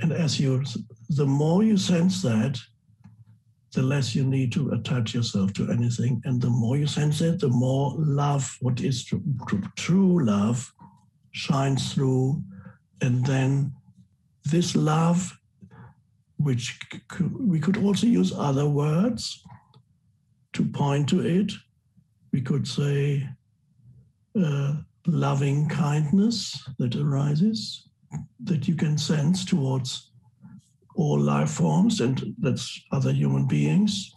And 0.01 0.13
as 0.13 0.41
you, 0.41 0.65
the 1.11 1.27
more 1.27 1.63
you 1.63 1.77
sense 1.77 2.23
that, 2.23 2.59
the 3.73 3.83
less 3.83 4.15
you 4.15 4.25
need 4.25 4.53
to 4.53 4.71
attach 4.71 5.15
yourself 5.15 5.53
to 5.55 5.71
anything. 5.71 6.21
And 6.25 6.41
the 6.41 6.51
more 6.51 6.77
you 6.77 6.87
sense 6.87 7.21
it, 7.21 7.41
the 7.41 7.49
more 7.49 7.95
love, 7.99 8.57
what 8.61 8.81
is 8.81 9.05
true, 9.05 9.23
true 9.77 10.25
love, 10.25 10.73
shines 11.33 11.93
through. 11.93 12.43
And 13.01 13.25
then 13.25 13.73
this 14.45 14.75
love, 14.75 15.39
which 16.39 16.79
we 17.39 17.61
could 17.61 17.77
also 17.77 18.07
use 18.07 18.33
other 18.37 18.67
words 18.67 19.45
to 20.55 20.65
point 20.65 21.09
to 21.11 21.21
it. 21.21 21.53
We 22.33 22.41
could 22.41 22.67
say 22.67 23.29
uh, 24.41 24.77
loving 25.07 25.69
kindness 25.69 26.69
that 26.79 26.97
arises, 26.97 27.89
that 28.45 28.67
you 28.67 28.75
can 28.75 28.99
sense 28.99 29.45
towards 29.45 30.10
all 31.01 31.19
life 31.19 31.51
forms, 31.51 32.01
and 32.01 32.35
that's 32.39 32.81
other 32.93 33.13
human 33.13 33.47
beings, 33.47 34.13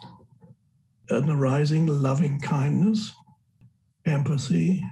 an 1.09 1.29
arising 1.29 1.87
loving 1.87 2.39
kindness, 2.39 3.13
empathy, 4.05 4.83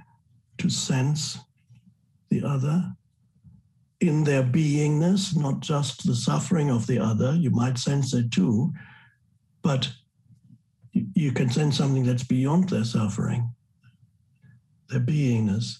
to 0.58 0.70
sense 0.70 1.38
the 2.30 2.42
other 2.42 2.90
in 4.00 4.24
their 4.24 4.42
beingness, 4.42 5.36
not 5.36 5.60
just 5.60 6.06
the 6.06 6.14
suffering 6.14 6.70
of 6.70 6.86
the 6.86 6.98
other. 6.98 7.34
You 7.34 7.50
might 7.50 7.78
sense 7.78 8.14
it 8.14 8.30
too, 8.30 8.72
but 9.62 9.92
you 10.92 11.30
can 11.32 11.50
sense 11.50 11.76
something 11.76 12.04
that's 12.04 12.24
beyond 12.24 12.68
their 12.68 12.84
suffering, 12.84 13.54
their 14.88 15.00
beingness. 15.00 15.76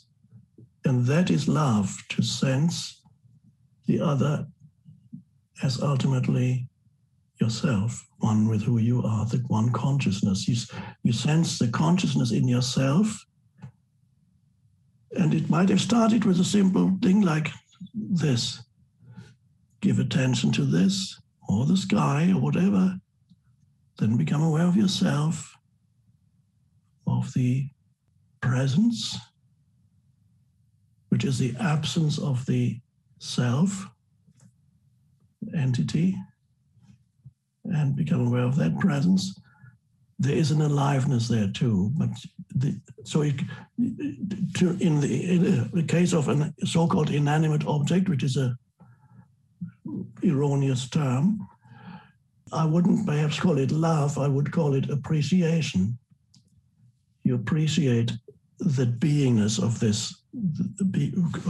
And 0.84 1.06
that 1.06 1.30
is 1.30 1.48
love, 1.48 1.96
to 2.10 2.22
sense 2.22 3.00
the 3.86 4.00
other 4.00 4.46
as 5.62 5.80
ultimately 5.80 6.68
yourself, 7.40 8.06
one 8.18 8.48
with 8.48 8.62
who 8.62 8.78
you 8.78 9.02
are, 9.02 9.26
the 9.26 9.38
one 9.48 9.72
consciousness. 9.72 10.46
You, 10.48 10.56
you 11.02 11.12
sense 11.12 11.58
the 11.58 11.68
consciousness 11.68 12.32
in 12.32 12.46
yourself. 12.46 13.24
And 15.12 15.34
it 15.34 15.50
might 15.50 15.68
have 15.68 15.80
started 15.80 16.24
with 16.24 16.40
a 16.40 16.44
simple 16.44 16.96
thing 17.02 17.22
like 17.22 17.48
this 17.94 18.62
give 19.80 19.98
attention 19.98 20.52
to 20.52 20.64
this, 20.64 21.20
or 21.48 21.66
the 21.66 21.76
sky, 21.76 22.30
or 22.32 22.40
whatever. 22.40 22.96
Then 23.98 24.16
become 24.16 24.42
aware 24.42 24.66
of 24.66 24.76
yourself, 24.76 25.56
of 27.06 27.32
the 27.34 27.68
presence, 28.40 29.18
which 31.08 31.24
is 31.24 31.38
the 31.38 31.54
absence 31.58 32.18
of 32.18 32.46
the 32.46 32.80
self 33.18 33.86
entity, 35.56 36.16
and 37.64 37.96
become 37.96 38.26
aware 38.26 38.44
of 38.44 38.56
that 38.56 38.78
presence. 38.78 39.38
There 40.18 40.36
is 40.36 40.50
an 40.50 40.60
aliveness 40.60 41.28
there 41.28 41.48
too, 41.48 41.90
but 41.96 42.10
the, 42.54 42.80
so 43.04 43.22
it, 43.22 43.40
to, 44.56 44.76
in, 44.78 45.00
the, 45.00 45.34
in 45.34 45.70
the 45.72 45.82
case 45.82 46.12
of 46.12 46.28
a 46.28 46.52
so-called 46.64 47.10
inanimate 47.10 47.66
object, 47.66 48.08
which 48.08 48.22
is 48.22 48.36
a 48.36 48.56
erroneous 50.24 50.88
term, 50.88 51.46
I 52.52 52.64
wouldn't 52.64 53.06
perhaps 53.06 53.40
call 53.40 53.58
it 53.58 53.70
love, 53.70 54.18
I 54.18 54.28
would 54.28 54.52
call 54.52 54.74
it 54.74 54.90
appreciation. 54.90 55.98
You 57.24 57.34
appreciate 57.34 58.12
the 58.58 58.86
beingness 58.86 59.62
of 59.62 59.80
this 59.80 60.14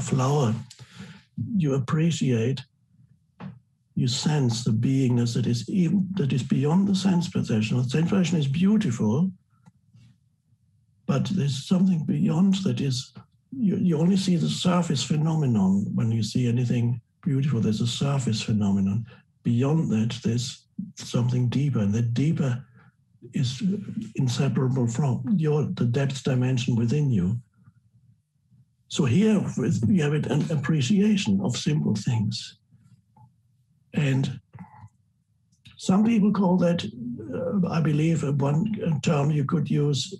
flower. 0.01 0.55
You 1.57 1.75
appreciate, 1.75 2.61
you 4.03 4.09
sense 4.09 4.65
the 4.65 4.73
beingness 4.73 5.35
that 5.35 5.47
is 5.47 5.69
even 5.69 6.09
that 6.15 6.33
is 6.33 6.43
beyond 6.43 6.89
the 6.89 6.95
sense 6.95 7.29
perception. 7.29 7.77
The 7.77 7.89
sense 7.89 8.11
perception 8.11 8.39
is 8.41 8.49
beautiful, 8.49 9.31
but 11.07 11.27
there's 11.27 11.69
something 11.69 12.05
beyond 12.05 12.57
that 12.65 12.81
is 12.81 13.15
you, 13.53 13.77
you 13.77 13.97
only 13.97 14.17
see 14.17 14.35
the 14.35 14.49
surface 14.49 15.05
phenomenon 15.05 15.87
when 15.95 16.11
you 16.11 16.25
see 16.25 16.49
anything 16.49 17.01
beautiful. 17.23 17.61
There's 17.61 17.81
a 17.81 17.87
surface 17.87 18.43
phenomenon. 18.43 19.07
Beyond 19.45 19.89
that, 19.93 20.19
there's 20.25 20.67
something 20.97 21.49
deeper, 21.49 21.79
and 21.79 21.95
that 21.95 22.13
deeper 22.13 22.61
is 23.35 23.63
inseparable 24.17 24.89
from 24.89 25.23
your 25.37 25.63
the 25.77 25.85
depth 25.85 26.25
dimension 26.25 26.75
within 26.75 27.09
you. 27.09 27.39
So 28.89 29.05
here 29.05 29.41
we 29.87 30.01
have 30.01 30.15
an 30.15 30.51
appreciation 30.51 31.41
of 31.41 31.57
simple 31.57 31.95
things, 31.95 32.59
and 33.95 34.41
some 35.77 36.05
people 36.05 36.33
call 36.33 36.57
that, 36.59 36.85
uh, 37.35 37.69
I 37.69 37.81
believe, 37.81 38.23
one 38.41 39.01
term 39.03 39.31
you 39.31 39.45
could 39.45 39.69
use 39.69 40.15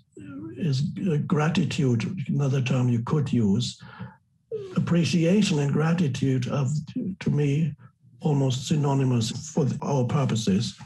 is 0.57 0.81
gratitude. 1.27 2.05
Another 2.29 2.61
term 2.61 2.89
you 2.89 3.03
could 3.05 3.33
use. 3.33 3.81
Appreciation 4.77 5.59
and 5.61 5.73
gratitude 5.73 6.51
are, 6.51 6.67
to 7.21 7.31
me, 7.31 7.75
almost 8.21 8.67
synonymous 8.67 9.53
for 9.53 9.67
our 9.83 10.05
purposes. 10.05 10.77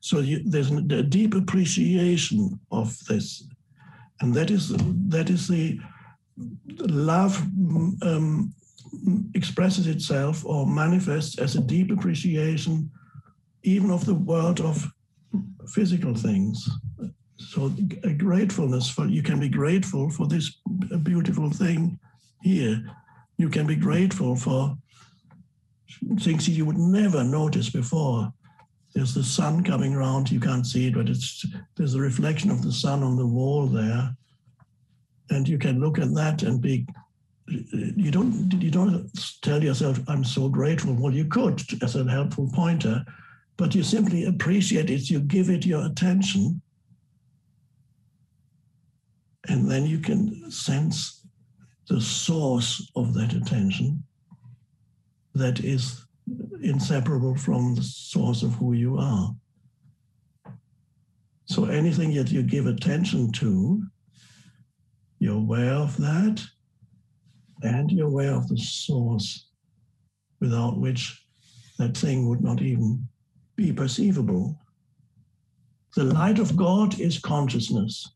So 0.00 0.20
you, 0.20 0.42
there's 0.44 0.70
a 0.70 1.02
deep 1.02 1.34
appreciation 1.34 2.58
of 2.70 2.98
this, 3.06 3.46
and 4.20 4.32
that 4.34 4.50
is 4.50 4.68
that 5.08 5.28
is 5.28 5.48
the 5.48 5.78
love 6.78 7.40
um, 8.02 8.54
expresses 9.34 9.86
itself 9.86 10.44
or 10.44 10.66
manifests 10.66 11.38
as 11.38 11.56
a 11.56 11.60
deep 11.60 11.90
appreciation, 11.90 12.90
even 13.62 13.90
of 13.90 14.04
the 14.06 14.14
world 14.14 14.60
of 14.60 14.90
physical 15.68 16.14
things. 16.14 16.68
So 17.36 17.72
a 18.04 18.12
gratefulness 18.12 18.90
for 18.90 19.06
you 19.06 19.22
can 19.22 19.38
be 19.38 19.48
grateful 19.48 20.10
for 20.10 20.26
this 20.26 20.60
beautiful 21.02 21.50
thing 21.50 21.98
here. 22.42 22.82
You 23.36 23.48
can 23.48 23.66
be 23.66 23.76
grateful 23.76 24.34
for 24.34 24.76
things 26.20 26.48
you 26.48 26.64
would 26.64 26.78
never 26.78 27.22
notice 27.22 27.70
before. 27.70 28.32
There's 28.94 29.14
the 29.14 29.22
sun 29.22 29.62
coming 29.62 29.94
around, 29.94 30.30
you 30.30 30.40
can't 30.40 30.66
see 30.66 30.88
it, 30.88 30.94
but 30.94 31.08
it's 31.08 31.44
there's 31.76 31.94
a 31.94 32.00
reflection 32.00 32.50
of 32.50 32.62
the 32.62 32.72
sun 32.72 33.02
on 33.02 33.16
the 33.16 33.26
wall 33.26 33.66
there. 33.66 34.16
And 35.30 35.46
you 35.46 35.58
can 35.58 35.78
look 35.80 35.98
at 35.98 36.14
that 36.14 36.42
and 36.42 36.60
be 36.60 36.86
you 37.48 38.10
don't 38.10 38.52
you 38.62 38.70
don't 38.70 39.10
tell 39.42 39.62
yourself, 39.62 39.98
I'm 40.08 40.24
so 40.24 40.48
grateful. 40.48 40.94
Well, 40.94 41.12
you 41.12 41.24
could 41.24 41.62
as 41.82 41.96
a 41.96 42.04
helpful 42.04 42.50
pointer, 42.52 43.04
but 43.56 43.74
you 43.74 43.82
simply 43.82 44.24
appreciate 44.24 44.90
it, 44.90 45.10
you 45.10 45.20
give 45.20 45.50
it 45.50 45.66
your 45.66 45.86
attention, 45.86 46.60
and 49.48 49.70
then 49.70 49.86
you 49.86 49.98
can 49.98 50.50
sense 50.50 51.26
the 51.88 52.00
source 52.00 52.90
of 52.96 53.14
that 53.14 53.32
attention 53.32 54.02
that 55.34 55.60
is 55.60 56.04
inseparable 56.62 57.34
from 57.34 57.74
the 57.74 57.82
source 57.82 58.42
of 58.42 58.54
who 58.54 58.74
you 58.74 58.98
are. 58.98 59.34
So 61.46 61.64
anything 61.64 62.12
that 62.14 62.30
you 62.30 62.42
give 62.42 62.66
attention 62.66 63.32
to, 63.32 63.82
you're 65.18 65.36
aware 65.36 65.72
of 65.72 65.96
that, 65.96 66.44
and 67.62 67.90
you're 67.90 68.08
aware 68.08 68.34
of 68.34 68.48
the 68.48 68.56
source 68.56 69.46
without 70.40 70.78
which 70.78 71.24
that 71.78 71.96
thing 71.96 72.28
would 72.28 72.42
not 72.42 72.62
even 72.62 73.06
be 73.56 73.72
perceivable. 73.72 74.58
The 75.96 76.04
light 76.04 76.38
of 76.38 76.56
God 76.56 76.98
is 77.00 77.18
consciousness. 77.18 78.08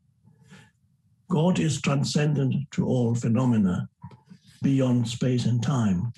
God 1.30 1.58
is 1.58 1.80
transcendent 1.80 2.70
to 2.72 2.86
all 2.86 3.14
phenomena 3.14 3.88
beyond 4.62 5.08
space 5.08 5.46
and 5.46 5.62
time. 5.62 6.12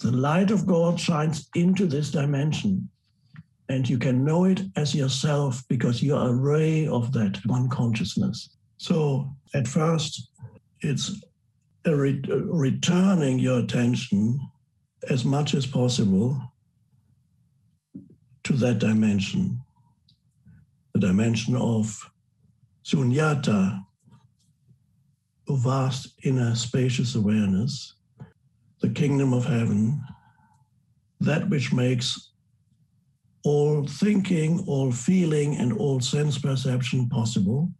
The 0.00 0.12
light 0.12 0.50
of 0.50 0.66
God 0.66 0.98
shines 0.98 1.48
into 1.54 1.86
this 1.86 2.10
dimension, 2.10 2.88
and 3.68 3.88
you 3.88 3.98
can 3.98 4.24
know 4.24 4.44
it 4.44 4.62
as 4.76 4.94
yourself 4.94 5.62
because 5.68 6.02
you 6.02 6.14
are 6.14 6.28
a 6.28 6.34
ray 6.34 6.86
of 6.86 7.12
that 7.12 7.40
one 7.46 7.68
consciousness. 7.68 8.56
So 8.78 9.34
at 9.54 9.68
first, 9.68 10.30
it's 10.80 11.22
Uh, 11.86 11.94
re- 11.94 12.22
uh, 12.30 12.36
returning 12.44 13.38
your 13.38 13.60
attention 13.60 14.38
as 15.08 15.24
much 15.24 15.54
as 15.54 15.66
possible 15.66 16.40
to 18.44 18.52
that 18.52 18.78
dimension, 18.78 19.58
the 20.92 21.00
dimension 21.00 21.56
of 21.56 22.10
sunyata, 22.84 23.80
a 25.48 25.56
vast 25.56 26.08
inner 26.22 26.54
spacious 26.54 27.14
awareness 27.14 27.94
the 28.80 28.88
kingdom 28.88 29.32
of 29.32 29.44
heaven, 29.44 30.02
that 31.20 31.48
which 31.50 31.72
makes 31.72 32.32
all 33.44 33.86
thinking, 33.86 34.64
all 34.66 34.90
feeling, 34.90 35.56
and 35.56 35.72
all 35.74 36.00
sense 36.00 36.38
perception 36.38 37.08
possible, 37.08 37.70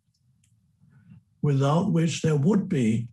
without 1.42 1.90
which 1.90 2.22
there 2.22 2.36
would 2.36 2.68
be 2.68 3.08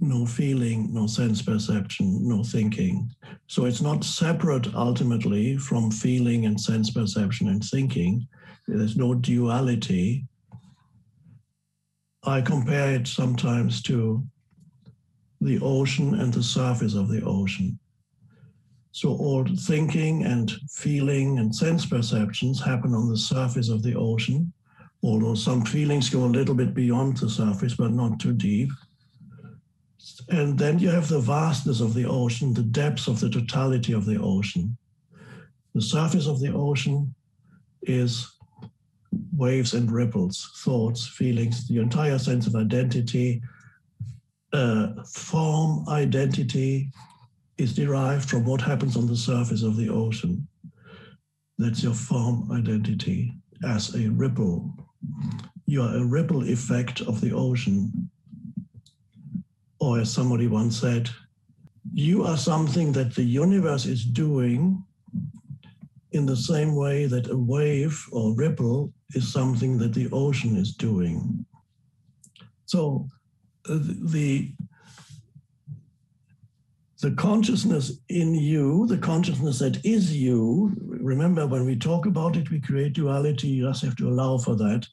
no 0.00 0.26
feeling, 0.26 0.92
no 0.92 1.06
sense 1.06 1.42
perception, 1.42 2.26
no 2.26 2.42
thinking. 2.42 3.10
So 3.46 3.64
it's 3.64 3.80
not 3.80 4.04
separate 4.04 4.74
ultimately 4.74 5.56
from 5.56 5.90
feeling 5.90 6.46
and 6.46 6.60
sense 6.60 6.90
perception 6.90 7.48
and 7.48 7.62
thinking. 7.62 8.26
there's 8.66 8.96
no 8.96 9.14
duality. 9.14 10.26
I 12.24 12.40
compare 12.40 12.94
it 12.94 13.06
sometimes 13.06 13.82
to 13.82 14.24
the 15.40 15.60
ocean 15.60 16.14
and 16.14 16.32
the 16.32 16.42
surface 16.42 16.94
of 16.94 17.08
the 17.08 17.22
ocean. 17.22 17.78
So 18.92 19.10
all 19.10 19.44
thinking 19.44 20.24
and 20.24 20.50
feeling 20.70 21.38
and 21.38 21.54
sense 21.54 21.84
perceptions 21.84 22.62
happen 22.62 22.94
on 22.94 23.08
the 23.08 23.18
surface 23.18 23.68
of 23.68 23.82
the 23.82 23.94
ocean, 23.94 24.52
although 25.02 25.34
some 25.34 25.64
feelings 25.64 26.08
go 26.08 26.24
a 26.24 26.36
little 26.38 26.54
bit 26.54 26.74
beyond 26.74 27.18
the 27.18 27.28
surface, 27.28 27.74
but 27.74 27.92
not 27.92 28.18
too 28.20 28.32
deep. 28.32 28.70
And 30.30 30.58
then 30.58 30.78
you 30.78 30.88
have 30.88 31.08
the 31.08 31.20
vastness 31.20 31.80
of 31.80 31.94
the 31.94 32.06
ocean, 32.06 32.54
the 32.54 32.62
depths 32.62 33.08
of 33.08 33.20
the 33.20 33.30
totality 33.30 33.92
of 33.92 34.06
the 34.06 34.20
ocean. 34.20 34.76
The 35.74 35.82
surface 35.82 36.26
of 36.26 36.40
the 36.40 36.52
ocean 36.54 37.14
is 37.82 38.30
waves 39.36 39.74
and 39.74 39.90
ripples, 39.90 40.50
thoughts, 40.64 41.06
feelings, 41.06 41.68
the 41.68 41.78
entire 41.78 42.18
sense 42.18 42.46
of 42.46 42.54
identity, 42.54 43.42
uh, 44.52 45.02
form 45.04 45.88
identity, 45.88 46.90
is 47.58 47.74
derived 47.74 48.28
from 48.28 48.44
what 48.44 48.60
happens 48.60 48.96
on 48.96 49.06
the 49.06 49.16
surface 49.16 49.62
of 49.62 49.76
the 49.76 49.88
ocean. 49.88 50.46
That's 51.58 51.82
your 51.82 51.94
form 51.94 52.50
identity 52.50 53.32
as 53.64 53.94
a 53.94 54.08
ripple. 54.10 54.74
You 55.66 55.82
are 55.82 55.96
a 55.96 56.04
ripple 56.04 56.42
effect 56.48 57.00
of 57.02 57.20
the 57.20 57.32
ocean. 57.32 58.10
Or, 59.84 60.00
as 60.00 60.10
somebody 60.10 60.46
once 60.46 60.80
said, 60.80 61.10
you 61.92 62.24
are 62.24 62.38
something 62.38 62.90
that 62.92 63.14
the 63.14 63.22
universe 63.22 63.84
is 63.84 64.02
doing 64.02 64.82
in 66.12 66.24
the 66.24 66.36
same 66.36 66.74
way 66.74 67.04
that 67.04 67.30
a 67.30 67.36
wave 67.36 68.02
or 68.10 68.34
ripple 68.34 68.94
is 69.14 69.30
something 69.30 69.76
that 69.76 69.92
the 69.92 70.08
ocean 70.10 70.56
is 70.56 70.74
doing. 70.74 71.44
So, 72.64 73.10
uh, 73.68 73.78
the 74.14 74.54
the 77.02 77.10
consciousness 77.10 78.00
in 78.08 78.34
you, 78.34 78.86
the 78.86 78.96
consciousness 78.96 79.58
that 79.58 79.84
is 79.84 80.16
you, 80.16 80.72
remember 81.12 81.46
when 81.46 81.66
we 81.66 81.76
talk 81.76 82.06
about 82.06 82.38
it, 82.38 82.50
we 82.50 82.58
create 82.58 82.94
duality, 82.94 83.48
you 83.48 83.66
just 83.68 83.84
have 83.84 83.96
to 83.96 84.08
allow 84.08 84.38
for 84.38 84.56
that. 84.56 84.86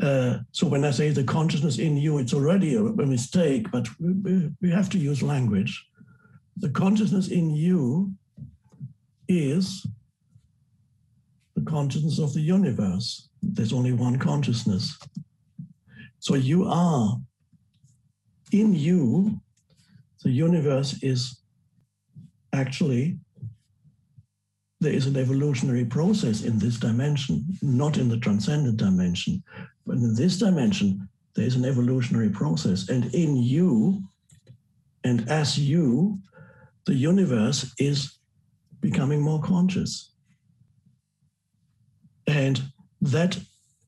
Uh, 0.00 0.38
so 0.52 0.66
when 0.66 0.84
I 0.84 0.90
say 0.90 1.10
the 1.10 1.24
consciousness 1.24 1.78
in 1.78 1.96
you, 1.96 2.18
it's 2.18 2.34
already 2.34 2.74
a, 2.74 2.82
a 2.82 3.06
mistake, 3.06 3.70
but 3.70 3.88
we, 3.98 4.50
we 4.60 4.70
have 4.70 4.90
to 4.90 4.98
use 4.98 5.22
language. 5.22 5.86
The 6.58 6.70
consciousness 6.70 7.28
in 7.28 7.50
you 7.50 8.12
is 9.28 9.86
the 11.54 11.62
consciousness 11.62 12.18
of 12.18 12.34
the 12.34 12.40
universe. 12.40 13.28
There's 13.42 13.72
only 13.72 13.92
one 13.92 14.18
consciousness. 14.18 14.98
So 16.18 16.34
you 16.34 16.64
are 16.64 17.16
in 18.52 18.74
you 18.74 19.40
the 20.26 20.32
universe 20.32 21.02
is 21.02 21.40
actually 22.52 23.18
there 24.80 24.92
is 24.92 25.06
an 25.06 25.16
evolutionary 25.16 25.84
process 25.84 26.42
in 26.42 26.58
this 26.58 26.78
dimension, 26.78 27.44
not 27.62 27.96
in 27.96 28.08
the 28.08 28.18
transcendent 28.18 28.76
dimension, 28.76 29.42
but 29.86 29.96
in 29.96 30.14
this 30.14 30.38
dimension, 30.38 31.08
there 31.34 31.46
is 31.46 31.54
an 31.54 31.64
evolutionary 31.64 32.30
process. 32.30 32.88
And 32.88 33.14
in 33.14 33.36
you, 33.36 34.02
and 35.04 35.28
as 35.28 35.58
you, 35.58 36.18
the 36.86 36.94
universe 36.94 37.72
is 37.78 38.18
becoming 38.80 39.20
more 39.20 39.40
conscious. 39.40 40.12
And 42.26 42.60
that 43.00 43.38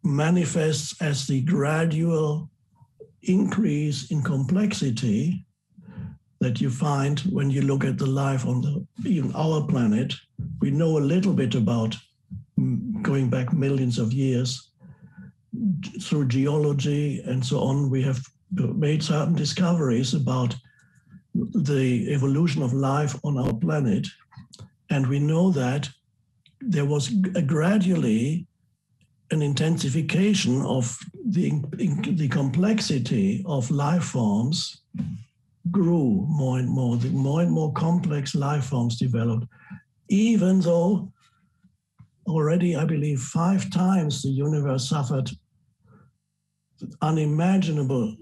manifests 0.04 1.00
as 1.02 1.26
the 1.26 1.40
gradual 1.42 2.50
increase 3.22 4.10
in 4.12 4.22
complexity 4.22 5.44
that 6.40 6.60
you 6.60 6.70
find 6.70 7.18
when 7.32 7.50
you 7.50 7.62
look 7.62 7.84
at 7.84 7.98
the 7.98 8.06
life 8.06 8.46
on 8.46 8.60
the 8.60 8.86
even 9.04 9.32
our 9.34 9.66
planet. 9.66 10.14
We 10.60 10.70
know 10.70 10.98
a 10.98 11.00
little 11.00 11.32
bit 11.32 11.56
about 11.56 11.96
mm, 12.58 13.02
going 13.02 13.28
back 13.28 13.52
millions 13.52 13.98
of 13.98 14.12
years 14.12 14.67
through 16.00 16.28
geology 16.28 17.20
and 17.26 17.44
so 17.44 17.60
on. 17.60 17.90
We 17.90 18.02
have 18.02 18.20
made 18.52 19.02
certain 19.02 19.34
discoveries 19.34 20.14
about 20.14 20.54
the 21.34 22.12
evolution 22.12 22.62
of 22.62 22.72
life 22.72 23.14
on 23.24 23.38
our 23.38 23.52
planet, 23.52 24.06
and 24.90 25.06
we 25.06 25.18
know 25.18 25.50
that 25.50 25.88
there 26.60 26.86
was 26.86 27.08
gradually 27.46 28.46
an 29.30 29.42
intensification 29.42 30.62
of 30.62 30.98
the, 31.26 31.62
the 32.12 32.28
complexity 32.28 33.44
of 33.46 33.70
life 33.70 34.04
forms 34.04 34.82
grew 35.70 36.24
more 36.28 36.58
and 36.58 36.68
more, 36.68 36.96
the 36.96 37.10
more 37.10 37.42
and 37.42 37.50
more 37.50 37.72
complex 37.72 38.34
life 38.34 38.64
forms 38.64 38.98
developed, 38.98 39.46
even 40.08 40.60
though 40.60 41.12
already, 42.26 42.74
I 42.74 42.84
believe, 42.84 43.20
five 43.20 43.70
times 43.70 44.22
the 44.22 44.30
universe 44.30 44.88
suffered 44.88 45.30
unimaginable 47.02 48.16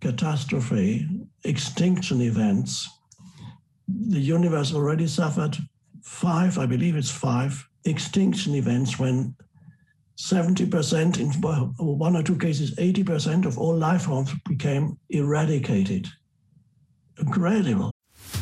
catastrophe, 0.00 1.08
extinction 1.44 2.20
events. 2.20 2.88
The 3.88 4.20
universe 4.20 4.74
already 4.74 5.06
suffered 5.06 5.56
five, 6.02 6.58
I 6.58 6.66
believe 6.66 6.96
it's 6.96 7.10
five, 7.10 7.68
extinction 7.84 8.54
events 8.54 8.98
when 8.98 9.34
70%, 10.16 11.20
in 11.20 11.98
one 11.98 12.16
or 12.16 12.22
two 12.22 12.38
cases, 12.38 12.74
80% 12.76 13.44
of 13.44 13.58
all 13.58 13.76
life 13.76 14.02
forms 14.02 14.32
became 14.48 14.98
eradicated 15.10 16.08
incredible. 17.18 17.90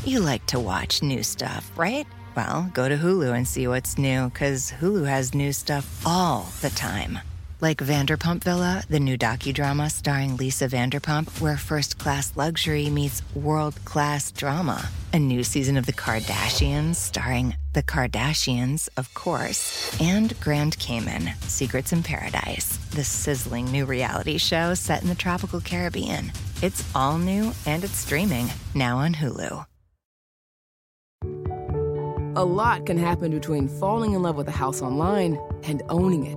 You 0.05 0.21
like 0.21 0.45
to 0.47 0.59
watch 0.59 1.03
new 1.03 1.23
stuff, 1.23 1.71
right? 1.77 2.07
Well, 2.37 2.71
go 2.75 2.89
to 2.89 2.97
Hulu 2.97 3.35
and 3.35 3.47
see 3.47 3.69
what's 3.69 3.97
new, 3.97 4.29
because 4.29 4.73
Hulu 4.73 5.07
has 5.07 5.35
new 5.35 5.53
stuff 5.53 6.03
all 6.05 6.49
the 6.61 6.71
time. 6.71 7.21
Like 7.61 7.79
Vanderpump 7.79 8.43
Villa, 8.43 8.83
the 8.91 8.99
new 8.99 9.17
docudrama 9.17 9.91
starring 9.91 10.37
Lisa 10.37 10.69
Vanderpump, 10.69 11.41
where 11.41 11.57
first 11.57 11.99
class 11.99 12.37
luxury 12.37 12.91
meets 12.91 13.23
world 13.35 13.83
class 13.85 14.33
drama. 14.33 14.89
A 15.13 15.19
new 15.21 15.45
season 15.45 15.77
of 15.77 15.87
The 15.87 15.93
Kardashians 15.93 16.97
starring 16.97 17.57
The 17.73 17.83
Kardashians, 17.85 18.89
of 18.97 19.13
course, 19.15 19.97
and 20.01 20.39
Grand 20.41 20.79
Cayman, 20.81 21.31
Secrets 21.43 21.93
in 21.93 22.03
Paradise, 22.03 22.77
the 22.91 23.05
sizzling 23.05 23.67
new 23.67 23.87
reality 23.87 24.39
show 24.39 24.75
set 24.75 25.03
in 25.03 25.09
the 25.09 25.15
tropical 25.15 25.61
Caribbean. 25.61 26.33
It's 26.61 26.85
all 26.95 27.19
new 27.19 27.53
and 27.67 27.85
it's 27.85 27.97
streaming 27.97 28.49
now 28.75 28.99
on 28.99 29.15
Hulu. 29.15 29.65
A 32.37 32.45
lot 32.45 32.85
can 32.85 32.99
happen 32.99 33.31
between 33.31 33.69
falling 33.69 34.15
in 34.15 34.23
love 34.23 34.37
with 34.37 34.49
a 34.49 34.59
house 34.65 34.83
online 34.83 35.39
and 35.63 35.85
owning 35.89 36.27
it, 36.27 36.37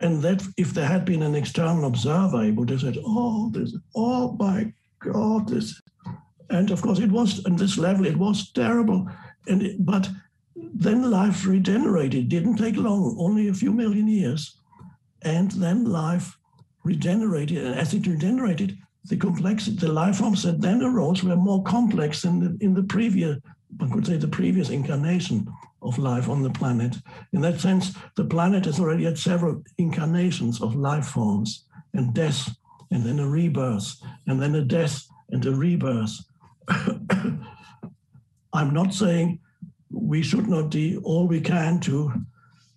And 0.00 0.22
that 0.22 0.42
if 0.56 0.74
there 0.74 0.86
had 0.86 1.04
been 1.04 1.22
an 1.22 1.34
external 1.34 1.86
observer, 1.86 2.44
he 2.44 2.50
would 2.50 2.70
have 2.70 2.80
said, 2.80 2.98
oh, 3.04 3.50
this, 3.50 3.74
oh 3.94 4.36
my 4.38 4.72
God, 5.00 5.48
this. 5.48 5.80
And 6.50 6.70
of 6.70 6.82
course, 6.82 6.98
it 6.98 7.10
was, 7.10 7.44
on 7.46 7.56
this 7.56 7.78
level, 7.78 8.06
it 8.06 8.16
was 8.16 8.52
terrible. 8.52 9.08
And 9.48 9.62
it, 9.62 9.84
But 9.84 10.08
then 10.56 11.10
life 11.10 11.46
regenerated. 11.46 12.28
Didn't 12.28 12.56
take 12.56 12.76
long, 12.76 13.16
only 13.18 13.48
a 13.48 13.54
few 13.54 13.72
million 13.72 14.08
years. 14.08 14.56
And 15.22 15.50
then 15.52 15.84
life 15.84 16.36
regenerated, 16.84 17.64
and 17.64 17.74
as 17.74 17.94
it 17.94 18.06
regenerated, 18.06 18.78
the 19.06 19.16
complexity, 19.16 19.76
the 19.76 19.92
life 19.92 20.16
forms 20.16 20.42
that 20.42 20.60
then 20.60 20.82
arose 20.82 21.24
were 21.24 21.36
more 21.36 21.62
complex 21.62 22.22
than 22.22 22.40
the, 22.40 22.64
in 22.64 22.74
the 22.74 22.82
previous, 22.82 23.38
one 23.78 23.90
could 23.90 24.06
say, 24.06 24.16
the 24.16 24.28
previous 24.28 24.70
incarnation 24.70 25.46
of 25.84 25.98
life 25.98 26.28
on 26.28 26.42
the 26.42 26.50
planet. 26.50 26.96
In 27.32 27.40
that 27.42 27.60
sense, 27.60 27.94
the 28.16 28.24
planet 28.24 28.64
has 28.64 28.80
already 28.80 29.04
had 29.04 29.18
several 29.18 29.62
incarnations 29.78 30.60
of 30.60 30.74
life 30.74 31.06
forms 31.06 31.66
and 31.92 32.14
death, 32.14 32.50
and 32.90 33.04
then 33.04 33.20
a 33.20 33.28
rebirth, 33.28 33.94
and 34.26 34.40
then 34.40 34.54
a 34.54 34.62
death 34.62 35.06
and 35.30 35.44
a 35.46 35.54
rebirth. 35.54 36.12
I'm 38.52 38.72
not 38.72 38.94
saying 38.94 39.40
we 39.90 40.22
should 40.22 40.48
not 40.48 40.70
do 40.70 41.00
all 41.04 41.26
we 41.26 41.40
can 41.40 41.80
to 41.80 42.12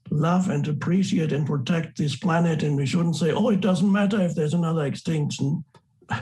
love 0.09 0.49
and 0.49 0.67
appreciate 0.67 1.31
and 1.31 1.45
protect 1.45 1.97
this 1.97 2.15
planet, 2.15 2.63
and 2.63 2.75
we 2.75 2.85
shouldn't 2.85 3.15
say, 3.15 3.31
oh, 3.31 3.49
it 3.49 3.61
doesn't 3.61 3.91
matter 3.91 4.21
if 4.21 4.35
there's 4.35 4.53
another 4.53 4.85
extinction. 4.85 5.63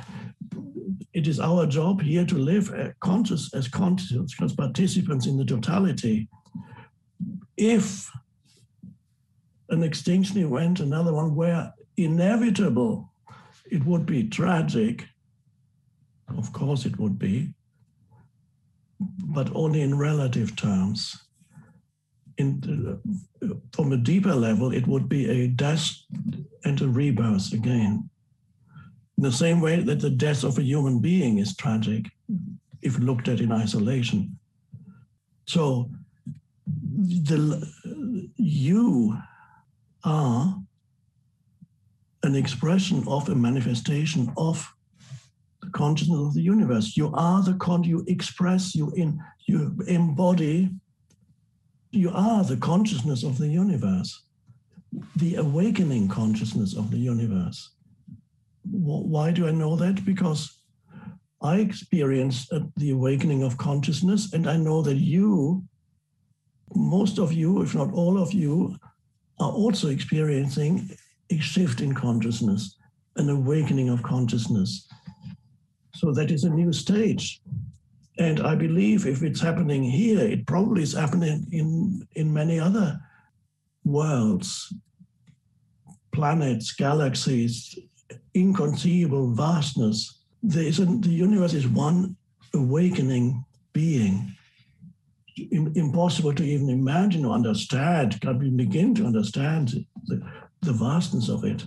It 1.14 1.30
is 1.30 1.40
our 1.40 1.66
job 1.66 2.02
here 2.02 2.26
to 2.26 2.38
live 2.38 2.74
uh, 2.74 2.90
conscious 3.00 3.54
as 3.54 3.70
conscious 3.70 4.54
participants 4.54 5.28
in 5.28 5.38
the 5.38 5.46
totality. 5.46 6.28
If 7.58 8.12
an 9.70 9.84
extinction 9.84 10.38
event, 10.38 10.80
another 10.80 11.14
one, 11.14 11.36
were 11.36 11.72
inevitable, 11.98 13.12
it 13.72 13.84
would 13.86 14.06
be 14.06 14.28
tragic. 14.28 15.06
Of 16.38 16.52
course, 16.54 16.86
it 16.86 17.00
would 17.00 17.18
be, 17.18 17.54
but 19.00 19.50
only 19.56 19.82
in 19.82 19.98
relative 19.98 20.56
terms. 20.56 21.18
In, 22.38 23.00
from 23.74 23.94
a 23.94 23.98
deeper 23.98 24.36
level, 24.36 24.74
it 24.74 24.86
would 24.88 25.08
be 25.08 25.30
a 25.30 25.48
death 25.48 25.90
and 26.66 26.82
a 26.82 26.88
rebirth 26.88 27.54
again. 27.54 28.10
In 29.18 29.24
the 29.24 29.32
same 29.32 29.62
way 29.62 29.82
that 29.82 30.02
the 30.02 30.10
death 30.10 30.44
of 30.44 30.58
a 30.58 30.64
human 30.64 31.00
being 31.00 31.38
is 31.38 31.56
tragic 31.56 32.06
if 32.82 33.00
looked 33.00 33.30
at 33.30 33.40
in 33.40 33.52
isolation. 33.52 34.38
So, 35.48 35.90
the, 37.24 38.32
you 38.38 39.18
are 40.04 40.56
an 42.24 42.36
expression 42.36 43.04
of 43.08 43.30
a 43.30 43.36
manifestation 43.36 44.32
of 44.38 44.68
the 45.62 45.70
consciousness 45.72 46.20
of 46.20 46.34
the 46.34 46.42
universe. 46.42 46.98
You 46.98 47.12
are 47.14 47.44
the 47.44 47.54
con. 47.56 47.84
You 47.84 48.04
express. 48.08 48.76
You 48.76 48.92
in. 48.96 49.20
You 49.48 49.78
embody. 49.88 50.70
You 51.92 52.12
are 52.12 52.44
the 52.44 52.58
consciousness 52.58 53.24
of 53.24 53.38
the 53.38 53.48
universe, 53.48 54.26
the 55.16 55.36
awakening 55.36 56.10
consciousness 56.10 56.76
of 56.76 56.92
the 56.92 56.98
universe. 56.98 57.72
Why 58.64 59.32
do 59.32 59.48
I 59.48 59.52
know 59.52 59.76
that? 59.78 60.04
Because 60.04 60.60
I 61.42 61.58
experienced 61.58 62.52
uh, 62.52 62.62
the 62.76 62.92
awakening 62.92 63.44
of 63.44 63.58
consciousness, 63.58 64.34
and 64.34 64.50
I 64.50 64.58
know 64.58 64.82
that 64.82 64.98
you, 64.98 65.64
most 66.74 67.20
of 67.20 67.32
you, 67.32 67.62
if 67.62 67.76
not 67.76 67.94
all 67.94 68.18
of 68.18 68.34
you, 68.34 68.78
are 69.40 69.52
also 69.52 69.90
experiencing 69.90 70.90
a 71.30 71.38
shift 71.40 71.82
in 71.82 71.94
consciousness, 71.94 72.78
an 73.18 73.30
awakening 73.30 73.90
of 73.90 74.04
consciousness. 74.04 74.88
So 75.96 76.12
that 76.14 76.32
is 76.32 76.44
a 76.44 76.50
new 76.50 76.74
stage. 76.74 77.42
And 78.18 78.40
I 78.40 78.56
believe 78.56 79.06
if 79.06 79.24
it's 79.24 79.42
happening 79.42 79.84
here, 79.84 80.20
it 80.20 80.48
probably 80.48 80.84
is 80.84 80.94
happening 80.94 81.46
in, 81.52 82.08
in 82.14 82.34
many 82.34 82.60
other 82.60 83.00
worlds, 83.84 84.74
planets, 86.14 86.74
galaxies, 86.74 87.78
inconceivable 88.34 89.34
vastness. 89.34 90.24
There 90.42 90.64
is 90.64 90.80
a, 90.80 90.86
the 90.86 91.10
universe 91.10 91.54
is 91.54 91.68
one 91.68 92.16
awakening 92.54 93.44
being. 93.74 94.34
Impossible 95.52 96.34
to 96.34 96.44
even 96.44 96.70
imagine 96.70 97.26
or 97.26 97.34
understand, 97.34 98.20
can't 98.22 98.42
even 98.42 98.56
begin 98.56 98.96
to 98.96 99.06
understand 99.06 99.74
the, 100.06 100.22
the 100.62 100.72
vastness 100.72 101.28
of 101.28 101.44
it. 101.44 101.66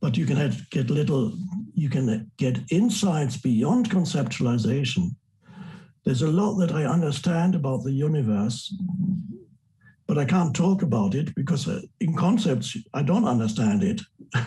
But 0.00 0.16
you 0.16 0.26
can 0.26 0.36
have, 0.36 0.68
get 0.70 0.90
little, 0.90 1.32
you 1.74 1.88
can 1.88 2.30
get 2.36 2.58
insights 2.70 3.36
beyond 3.36 3.88
conceptualization. 3.88 5.14
There's 6.04 6.22
a 6.22 6.30
lot 6.30 6.56
that 6.56 6.72
I 6.72 6.84
understand 6.84 7.54
about 7.54 7.84
the 7.84 7.92
universe, 7.92 8.74
but 10.06 10.18
I 10.18 10.24
can't 10.24 10.54
talk 10.54 10.82
about 10.82 11.14
it 11.14 11.34
because 11.36 11.68
uh, 11.68 11.80
in 12.00 12.14
concepts, 12.16 12.76
I 12.92 13.02
don't 13.02 13.26
understand 13.26 13.82
it. 13.84 14.02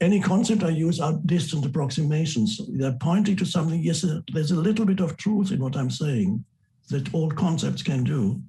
Any 0.00 0.20
concept 0.20 0.62
I 0.62 0.70
use 0.70 1.00
are 1.00 1.18
distant 1.26 1.66
approximations. 1.66 2.60
They're 2.68 2.96
pointing 3.00 3.36
to 3.36 3.44
something. 3.44 3.82
Yes, 3.82 4.04
there's 4.32 4.52
a 4.52 4.56
little 4.56 4.86
bit 4.86 5.00
of 5.00 5.16
truth 5.16 5.50
in 5.50 5.58
what 5.58 5.76
I'm 5.76 5.90
saying 5.90 6.44
that 6.90 7.12
all 7.14 7.30
concepts 7.30 7.82
can 7.82 8.04
do. 8.04 8.40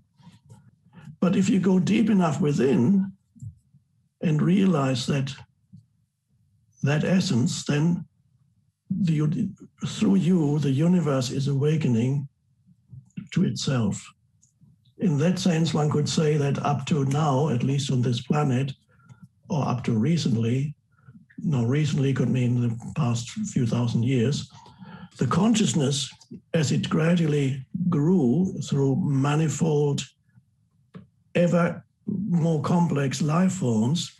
But 1.19 1.35
if 1.35 1.49
you 1.49 1.59
go 1.59 1.79
deep 1.79 2.09
enough 2.09 2.39
within, 2.39 3.11
and 4.21 4.41
realize 4.41 5.05
that 5.07 5.33
that 6.83 7.03
essence, 7.03 7.65
then 7.65 8.05
the, 8.89 9.49
through 9.85 10.15
you, 10.15 10.59
the 10.59 10.71
universe 10.71 11.31
is 11.31 11.47
awakening 11.47 12.27
to 13.31 13.43
itself. 13.43 14.03
In 14.99 15.17
that 15.19 15.37
sense, 15.39 15.73
one 15.73 15.89
could 15.89 16.09
say 16.09 16.37
that 16.37 16.63
up 16.65 16.85
to 16.87 17.05
now, 17.05 17.49
at 17.49 17.63
least 17.63 17.91
on 17.91 18.01
this 18.01 18.21
planet, 18.21 18.71
or 19.49 19.67
up 19.67 19.83
to 19.83 19.97
recently, 19.97 20.75
now 21.39 21.65
recently 21.65 22.13
could 22.13 22.29
mean 22.29 22.61
the 22.61 22.93
past 22.95 23.29
few 23.29 23.67
thousand 23.67 24.03
years, 24.03 24.49
the 25.17 25.27
consciousness, 25.27 26.11
as 26.53 26.71
it 26.71 26.89
gradually 26.89 27.65
grew 27.89 28.53
through 28.69 28.95
manifold, 28.97 30.03
ever 31.35 31.83
more 32.05 32.61
complex 32.61 33.21
life 33.21 33.53
forms, 33.53 34.15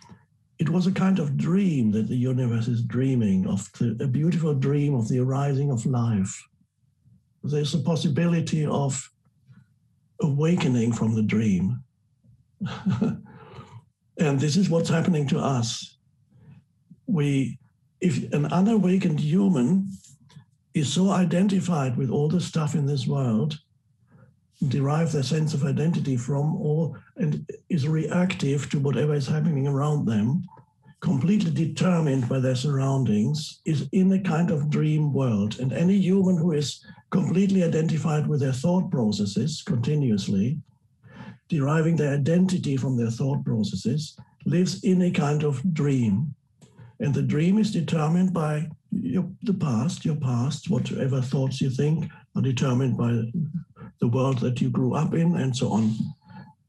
it 0.60 0.70
was 0.70 0.88
a 0.88 0.92
kind 0.92 1.20
of 1.20 1.38
dream 1.38 1.92
that 1.92 2.08
the 2.08 2.16
universe 2.16 2.68
is 2.68 2.82
dreaming 2.82 3.48
of, 3.48 3.72
the, 3.74 3.96
a 4.04 4.08
beautiful 4.08 4.54
dream 4.54 4.96
of 4.96 5.08
the 5.08 5.20
arising 5.20 5.70
of 5.70 5.86
life. 5.86 6.44
There's 7.44 7.76
a 7.76 7.80
possibility 7.80 8.66
of 8.66 9.10
awakening 10.22 10.94
from 10.94 11.14
the 11.14 11.22
dream. 11.22 11.84
and 14.20 14.40
this 14.40 14.58
is 14.58 14.70
what's 14.70 14.90
happening 14.90 15.28
to 15.28 15.40
us. 15.40 15.98
We, 17.06 17.60
if 18.02 18.32
an 18.34 18.48
unawakened 18.48 19.20
human 19.20 19.90
is 20.80 20.92
so 20.92 21.12
identified 21.12 21.98
with 21.98 22.10
all 22.10 22.30
the 22.30 22.42
stuff 22.42 22.76
in 22.76 22.86
this 22.86 23.08
world, 23.08 23.58
derive 24.68 25.12
their 25.12 25.24
sense 25.24 25.54
of 25.54 25.64
identity 25.64 26.18
from 26.18 26.56
or 26.56 27.00
and 27.18 27.50
is 27.70 27.88
reactive 27.88 28.70
to 28.70 28.80
whatever 28.80 29.14
is 29.14 29.28
happening 29.28 29.68
around 29.68 30.06
them 30.06 30.44
completely 31.00 31.52
determined 31.52 32.28
by 32.28 32.40
their 32.40 32.56
surroundings 32.56 33.62
is 33.66 33.88
in 33.92 34.12
a 34.14 34.20
kind 34.20 34.50
of 34.50 34.70
dream 34.70 35.14
world. 35.14 35.60
And 35.60 35.72
any 35.72 35.96
human 35.96 36.38
who 36.38 36.54
is 36.54 36.84
completely 37.12 37.64
identified 37.64 38.28
with 38.28 38.40
their 38.40 38.54
thought 38.54 38.90
processes 38.90 39.62
continuously 39.66 40.60
deriving 41.50 41.96
their 41.96 42.16
identity 42.16 42.76
from 42.76 42.98
their 42.98 43.12
thought 43.12 43.46
processes 43.46 44.18
lives 44.46 44.84
in 44.84 45.04
a 45.04 45.12
kind 45.12 45.44
of 45.44 45.62
dream. 45.74 46.34
And 47.00 47.14
the 47.14 47.22
dream 47.22 47.58
is 47.58 47.72
determined 47.72 48.34
by 48.34 48.68
your, 48.92 49.30
the 49.44 49.54
past 49.54 50.06
your 50.06 50.16
past 50.16 50.70
whatever 50.70 51.22
thoughts 51.22 51.62
you 51.62 51.70
think 51.70 52.10
are 52.36 52.42
determined 52.42 52.98
by 52.98 53.22
the 54.00 54.08
world 54.08 54.40
that 54.40 54.62
you 54.62 54.70
grew 54.70 54.94
up 54.94 55.14
in, 55.14 55.36
and 55.38 55.56
so 55.56 55.70
on. 55.70 55.96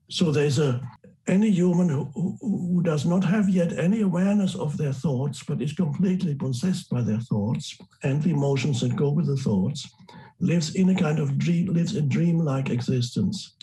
So 0.09 0.31
there's 0.31 0.59
a 0.59 0.81
any 1.26 1.50
human 1.50 1.90
who, 1.90 2.37
who, 2.40 2.81
does 2.83 3.04
not 3.04 3.22
have 3.22 3.50
yet 3.50 3.78
any 3.78 4.00
awareness 4.00 4.54
of 4.54 4.78
their 4.78 4.94
thoughts, 4.94 5.42
but 5.42 5.61
is 5.61 5.74
completely 5.74 6.35
possessed 6.35 6.88
by 6.88 7.02
their 7.02 7.20
thoughts 7.20 7.76
and 8.02 8.22
the 8.22 8.31
emotions 8.31 8.81
that 8.81 8.96
go 8.96 9.11
with 9.11 9.26
the 9.26 9.37
thoughts, 9.37 9.90
lives 10.40 10.74
in 10.74 10.88
a 10.88 10.94
kind 10.94 11.18
of 11.18 11.37
dream, 11.37 11.66
lives 11.66 11.94
a 11.96 12.00
dream-like 12.00 12.70
existence, 12.70 13.57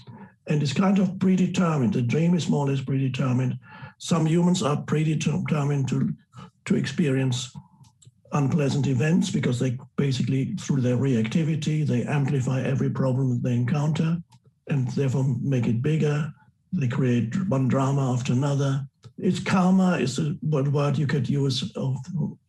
and 0.47 0.61
is 0.61 0.73
kind 0.73 0.99
of 0.99 1.17
predetermined. 1.17 1.93
The 1.93 2.03
dream 2.03 2.35
is 2.35 2.47
more 2.47 2.67
or 2.67 2.69
less 2.69 2.81
predetermined. 2.81 3.57
Some 3.97 4.27
humans 4.27 4.61
are 4.61 4.77
predetermined 4.83 5.87
to 5.89 6.13
to 6.65 6.75
experience 6.75 7.55
unpleasant 8.36 8.86
events 8.88 9.32
because 9.32 9.60
they 9.60 9.78
basically, 9.95 10.54
through 10.60 10.82
their 10.82 10.98
reactivity, 10.98 11.88
they 11.88 12.04
amplify 12.04 12.62
every 12.62 12.89
problem 12.89 13.30
that 13.30 13.43
they 13.43 13.56
encounter 13.56 14.17
and 14.67 14.88
therefore 14.89 15.26
make 15.41 15.65
it 15.67 15.82
bigger. 15.82 16.32
They 16.74 16.88
create 16.88 17.34
one 17.48 17.67
drama 17.67 18.13
after 18.13 18.34
another. 18.34 18.86
It's 19.17 19.39
karma 19.39 19.98
is 19.98 20.17
the 20.17 20.38
word 20.71 20.98
you 20.98 21.08
could 21.08 21.30
use 21.30 21.71
of 21.76 21.98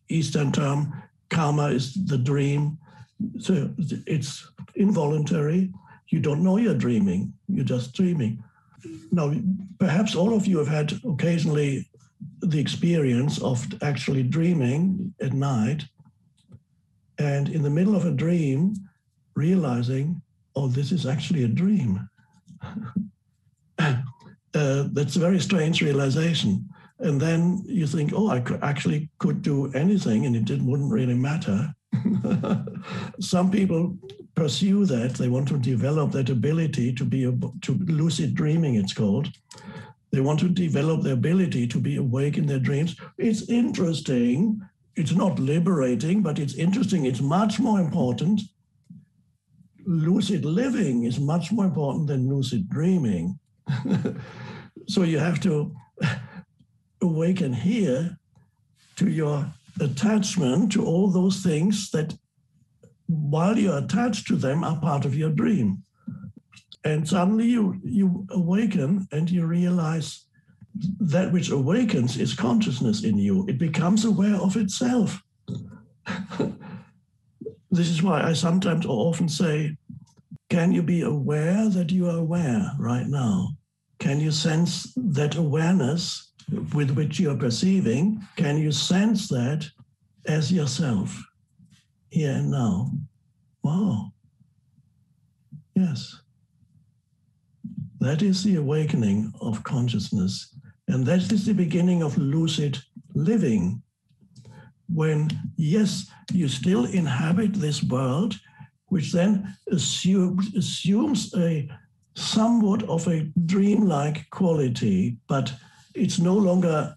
Eastern 0.09 0.51
term. 0.51 1.01
Karma 1.29 1.67
is 1.67 1.93
the 2.05 2.17
dream. 2.17 2.77
So 3.39 3.69
it's 4.05 4.47
involuntary. 4.75 5.71
You 6.09 6.19
don't 6.19 6.43
know 6.43 6.57
you're 6.57 6.75
dreaming. 6.75 7.33
You're 7.47 7.65
just 7.65 7.93
dreaming. 7.93 8.43
Now, 9.11 9.33
perhaps 9.79 10.15
all 10.15 10.33
of 10.33 10.45
you 10.45 10.57
have 10.57 10.67
had 10.67 10.93
occasionally 11.05 11.89
the 12.39 12.59
experience 12.59 13.41
of 13.41 13.65
actually 13.81 14.23
dreaming 14.23 15.13
at 15.21 15.33
night 15.33 15.83
and 17.19 17.49
in 17.49 17.63
the 17.63 17.69
middle 17.69 17.95
of 17.95 18.05
a 18.05 18.11
dream 18.11 18.73
realizing 19.35 20.21
oh 20.55 20.67
this 20.67 20.91
is 20.91 21.05
actually 21.05 21.43
a 21.43 21.47
dream. 21.47 22.09
Uh, 24.53 24.87
that's 24.93 25.17
a 25.17 25.19
very 25.19 25.39
strange 25.39 25.83
realization. 25.83 26.67
And 26.99 27.21
then 27.21 27.61
you 27.67 27.85
think 27.85 28.11
oh 28.15 28.29
i 28.29 28.39
could 28.39 28.63
actually 28.63 29.07
could 29.19 29.43
do 29.43 29.71
anything 29.73 30.25
and 30.25 30.35
it 30.35 30.45
didn't 30.45 30.65
wouldn't 30.65 30.91
really 30.91 31.13
matter. 31.13 31.75
Some 33.19 33.51
people 33.51 33.95
pursue 34.33 34.85
that. 34.85 35.13
They 35.13 35.29
want 35.29 35.47
to 35.49 35.59
develop 35.59 36.11
that 36.13 36.31
ability 36.31 36.93
to 36.93 37.05
be 37.05 37.25
a, 37.25 37.33
to 37.61 37.73
lucid 37.85 38.33
dreaming 38.33 38.75
it's 38.75 38.93
called 38.93 39.27
They 40.11 40.21
want 40.21 40.39
to 40.39 40.49
develop 40.49 41.01
the 41.01 41.11
ability 41.11 41.67
to 41.67 41.79
be 41.79 41.97
awake 41.97 42.37
in 42.37 42.47
their 42.47 42.59
dreams. 42.59 42.95
It's 43.17 43.49
interesting. 43.49 44.61
It's 44.95 45.13
not 45.13 45.39
liberating, 45.39 46.21
but 46.21 46.39
it's 46.39 46.55
interesting. 46.55 47.05
It's 47.05 47.21
much 47.21 47.59
more 47.59 47.79
important. 47.79 48.41
Lucid 49.85 50.45
living 50.45 51.03
is 51.03 51.19
much 51.19 51.51
more 51.51 51.65
important 51.65 52.07
than 52.07 52.29
lucid 52.29 52.69
dreaming. 52.69 53.39
so 54.87 55.03
you 55.03 55.19
have 55.19 55.39
to 55.41 55.75
awaken 57.01 57.53
here 57.53 58.17
to 58.95 59.09
your 59.09 59.53
attachment 59.79 60.71
to 60.71 60.85
all 60.85 61.09
those 61.09 61.43
things 61.43 61.91
that, 61.91 62.13
while 63.07 63.57
you're 63.57 63.77
attached 63.77 64.27
to 64.27 64.35
them, 64.35 64.63
are 64.63 64.79
part 64.79 65.05
of 65.05 65.15
your 65.15 65.29
dream. 65.29 65.83
And 66.87 67.05
suddenly 67.05 67.47
you, 67.47 67.77
you 67.83 68.25
awaken 68.29 69.09
and 69.11 69.29
you 69.29 69.45
realize 69.45 70.23
that 71.01 71.33
which 71.33 71.49
awakens 71.49 72.17
is 72.17 72.33
consciousness 72.33 73.03
in 73.03 73.17
you. 73.17 73.45
It 73.49 73.57
becomes 73.57 74.05
aware 74.05 74.35
of 74.35 74.55
itself. 74.55 75.21
this 77.71 77.89
is 77.89 78.01
why 78.01 78.21
I 78.23 78.31
sometimes 78.31 78.85
or 78.85 79.09
often 79.09 79.27
say, 79.27 79.75
Can 80.49 80.71
you 80.71 80.81
be 80.81 81.01
aware 81.01 81.67
that 81.67 81.91
you 81.91 82.09
are 82.09 82.19
aware 82.19 82.71
right 82.79 83.07
now? 83.07 83.49
Can 83.99 84.21
you 84.21 84.31
sense 84.31 84.93
that 84.95 85.35
awareness 85.35 86.31
with 86.73 86.91
which 86.91 87.19
you're 87.19 87.35
perceiving? 87.35 88.25
Can 88.37 88.57
you 88.57 88.71
sense 88.71 89.27
that 89.27 89.67
as 90.25 90.53
yourself 90.53 91.21
here 92.11 92.31
and 92.31 92.49
now? 92.49 92.91
Wow. 93.61 94.13
Yes. 95.75 96.15
That 98.07 98.21
is 98.21 98.41
the 98.41 98.55
awakening 98.55 99.33
of 99.41 99.65
consciousness. 99.65 100.55
And 100.87 101.05
that 101.05 101.29
is 101.29 101.45
the 101.45 101.53
beginning 101.53 102.01
of 102.03 102.17
lucid 102.17 102.79
living. 103.13 103.83
When, 104.87 105.29
yes, 105.57 106.09
you 106.31 106.47
still 106.47 106.85
inhabit 106.85 107.55
this 107.55 107.83
world, 107.83 108.39
which 108.85 109.11
then 109.11 109.53
assumes, 109.69 110.55
assumes 110.55 111.35
a 111.35 111.69
somewhat 112.15 112.83
of 112.83 113.05
a 113.09 113.29
dreamlike 113.45 114.29
quality, 114.29 115.17
but 115.27 115.51
it's 115.93 116.17
no 116.17 116.33
longer 116.33 116.95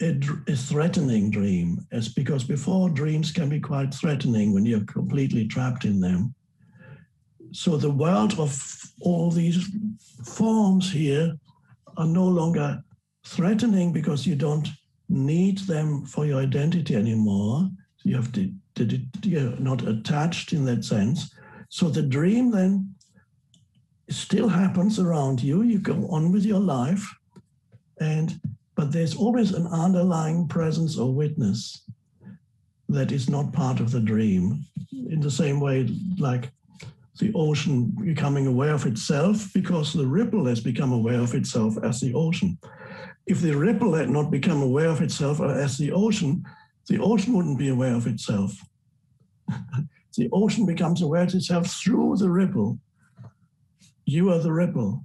a, 0.00 0.18
a, 0.48 0.56
threatening 0.56 1.30
dream, 1.30 1.86
as 1.92 2.08
because 2.08 2.42
before 2.42 2.88
dreams 2.88 3.30
can 3.32 3.50
be 3.50 3.60
quite 3.60 3.92
threatening 3.92 4.54
when 4.54 4.64
you're 4.64 4.84
completely 4.86 5.46
trapped 5.46 5.84
in 5.84 6.00
them. 6.00 6.34
So 7.52 7.76
the 7.76 7.90
world 7.90 8.38
of 8.38 8.60
all 9.00 9.30
these 9.30 9.66
forms 10.24 10.90
here 10.90 11.36
are 11.96 12.06
no 12.06 12.24
longer 12.24 12.82
threatening 13.24 13.92
because 13.92 14.26
you 14.26 14.36
don't 14.36 14.68
need 15.08 15.58
them 15.58 16.04
for 16.06 16.26
your 16.26 16.40
identity 16.40 16.94
anymore. 16.94 17.68
You 18.04 18.16
have 18.16 18.32
to, 18.32 18.52
you're 19.22 19.58
not 19.58 19.86
attached 19.86 20.52
in 20.52 20.64
that 20.66 20.84
sense. 20.84 21.34
So 21.68 21.88
the 21.88 22.02
dream 22.02 22.50
then 22.50 22.94
still 24.08 24.48
happens 24.48 24.98
around 24.98 25.42
you. 25.42 25.62
You 25.62 25.78
go 25.78 26.06
on 26.08 26.32
with 26.32 26.44
your 26.44 26.60
life, 26.60 27.04
and 28.00 28.40
but 28.76 28.92
there's 28.92 29.16
always 29.16 29.52
an 29.52 29.66
underlying 29.66 30.46
presence 30.46 30.98
or 30.98 31.12
witness 31.12 31.82
that 32.88 33.10
is 33.10 33.28
not 33.28 33.52
part 33.52 33.80
of 33.80 33.90
the 33.90 34.00
dream. 34.00 34.64
In 34.92 35.20
the 35.20 35.30
same 35.30 35.58
way, 35.60 35.88
like 36.18 36.50
the 37.18 37.32
ocean 37.34 37.94
becoming 38.02 38.46
aware 38.46 38.74
of 38.74 38.86
itself 38.86 39.50
because 39.54 39.92
the 39.92 40.06
ripple 40.06 40.46
has 40.46 40.60
become 40.60 40.92
aware 40.92 41.20
of 41.20 41.34
itself 41.34 41.76
as 41.82 42.00
the 42.00 42.14
ocean. 42.14 42.58
If 43.26 43.40
the 43.40 43.56
ripple 43.56 43.94
had 43.94 44.10
not 44.10 44.30
become 44.30 44.62
aware 44.62 44.88
of 44.88 45.00
itself 45.00 45.40
as 45.40 45.78
the 45.78 45.92
ocean, 45.92 46.44
the 46.88 46.98
ocean 47.00 47.32
wouldn't 47.32 47.58
be 47.58 47.68
aware 47.68 47.94
of 47.94 48.06
itself. 48.06 48.52
the 50.16 50.28
ocean 50.32 50.66
becomes 50.66 51.02
aware 51.02 51.22
of 51.22 51.34
itself 51.34 51.66
through 51.68 52.16
the 52.18 52.30
ripple. 52.30 52.78
You 54.04 54.30
are 54.32 54.38
the 54.38 54.52
ripple. 54.52 55.04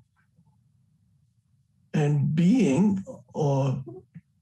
And 1.93 2.35
being 2.35 3.03
or 3.33 3.83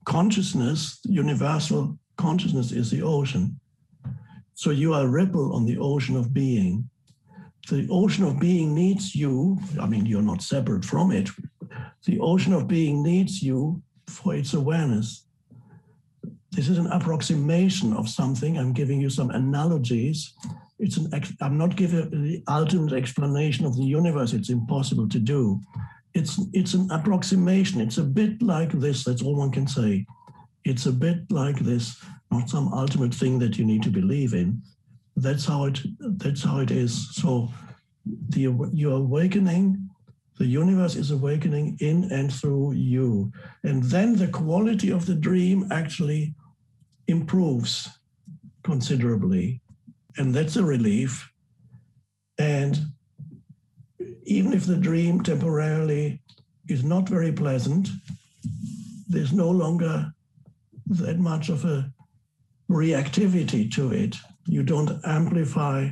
consciousness, 0.05 0.99
universal 1.03 1.97
consciousness, 2.17 2.71
is 2.71 2.91
the 2.91 3.01
ocean. 3.01 3.60
So 4.53 4.71
you 4.71 4.93
are 4.93 5.05
a 5.05 5.10
ripple 5.10 5.55
on 5.55 5.65
the 5.65 5.77
ocean 5.77 6.17
of 6.17 6.34
being 6.34 6.89
the 7.75 7.88
ocean 7.91 8.25
of 8.25 8.39
being 8.39 8.73
needs 8.73 9.15
you. 9.15 9.58
I 9.79 9.86
mean, 9.86 10.05
you're 10.05 10.21
not 10.21 10.41
separate 10.41 10.86
from 10.86 11.12
it. 11.12 11.29
The 12.05 12.19
ocean 12.19 12.53
of 12.53 12.67
being 12.67 13.03
needs 13.03 13.41
you 13.43 13.82
for 14.08 14.34
its 14.36 14.53
awareness. 14.53 15.25
This 16.51 16.67
is 16.67 16.77
an 16.77 16.88
approximation 16.88 17.93
of 17.93 18.10
something. 18.10 18.58
I'm 18.58 18.73
giving 18.73 18.99
you 18.99 19.10
some 19.10 19.29
analogies. 19.29 20.34
It's 20.79 20.97
an. 20.97 21.12
I'm 21.41 21.58
not 21.58 21.75
giving 21.75 22.10
the 22.10 22.43
ultimate 22.47 22.93
explanation 22.93 23.65
of 23.65 23.75
the 23.75 23.84
universe. 23.84 24.34
It's 24.34 24.49
impossible 24.49 25.08
to 25.10 25.19
do. 25.19 25.62
It's 26.13 26.39
it's 26.53 26.73
an 26.73 26.89
approximation. 26.89 27.82
It's 27.82 27.97
a 27.97 28.03
bit 28.03 28.41
like 28.41 28.71
this. 28.71 29.03
That's 29.03 29.21
all 29.21 29.36
one 29.36 29.51
can 29.51 29.67
say. 29.67 30.05
It's 30.65 30.86
a 30.86 30.91
bit 30.91 31.32
like 31.32 31.60
this. 31.60 32.03
Not 32.32 32.49
some 32.49 32.73
ultimate 32.73 33.13
thing 33.13 33.39
that 33.39 33.58
you 33.58 33.65
need 33.65 33.84
to 33.84 33.89
believe 33.89 34.34
in 34.34 34.62
that's 35.21 35.45
how 35.45 35.65
it 35.65 35.79
that's 36.17 36.43
how 36.43 36.60
it 36.60 36.71
is. 36.71 37.15
So 37.15 37.49
the 38.29 38.53
you're 38.73 38.97
awakening, 38.97 39.89
the 40.38 40.45
universe 40.45 40.95
is 40.95 41.12
awakening 41.12 41.77
in 41.79 42.12
and 42.12 42.34
through 42.34 42.73
you. 42.73 43.32
And 43.63 43.84
then 43.84 44.15
the 44.15 44.27
quality 44.27 44.91
of 44.91 45.05
the 45.05 45.15
dream 45.15 45.67
actually 45.71 46.34
improves 47.08 47.89
considerably. 48.63 49.62
And 50.17 50.34
that's 50.34 50.55
a 50.55 50.63
relief. 50.63 51.29
And 52.38 52.79
even 54.23 54.53
if 54.53 54.65
the 54.65 54.77
dream 54.77 55.21
temporarily 55.23 56.21
is 56.67 56.84
not 56.84 57.10
very 57.10 57.32
pleasant, 57.32 57.89
there's 59.08 59.34
no 59.34 59.49
longer 59.49 60.12
that 60.88 61.19
much 61.19 61.49
of 61.49 61.65
a 61.65 61.91
reactivity 62.69 63.71
to 63.73 63.91
it 63.91 64.15
you 64.50 64.64
don't 64.64 65.00
amplify 65.06 65.90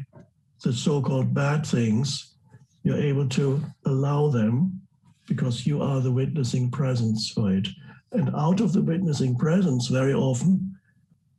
the 0.63 0.73
so 0.73 1.01
called 1.01 1.33
bad 1.33 1.65
things, 1.65 2.35
you're 2.83 2.97
able 2.97 3.29
to 3.29 3.63
allow 3.85 4.29
them 4.29 4.81
because 5.27 5.67
you 5.67 5.81
are 5.81 5.99
the 5.99 6.11
witnessing 6.11 6.71
presence 6.71 7.29
for 7.29 7.53
it. 7.53 7.67
And 8.13 8.33
out 8.35 8.59
of 8.61 8.73
the 8.73 8.81
witnessing 8.81 9.37
presence, 9.37 9.87
very 9.87 10.13
often, 10.13 10.75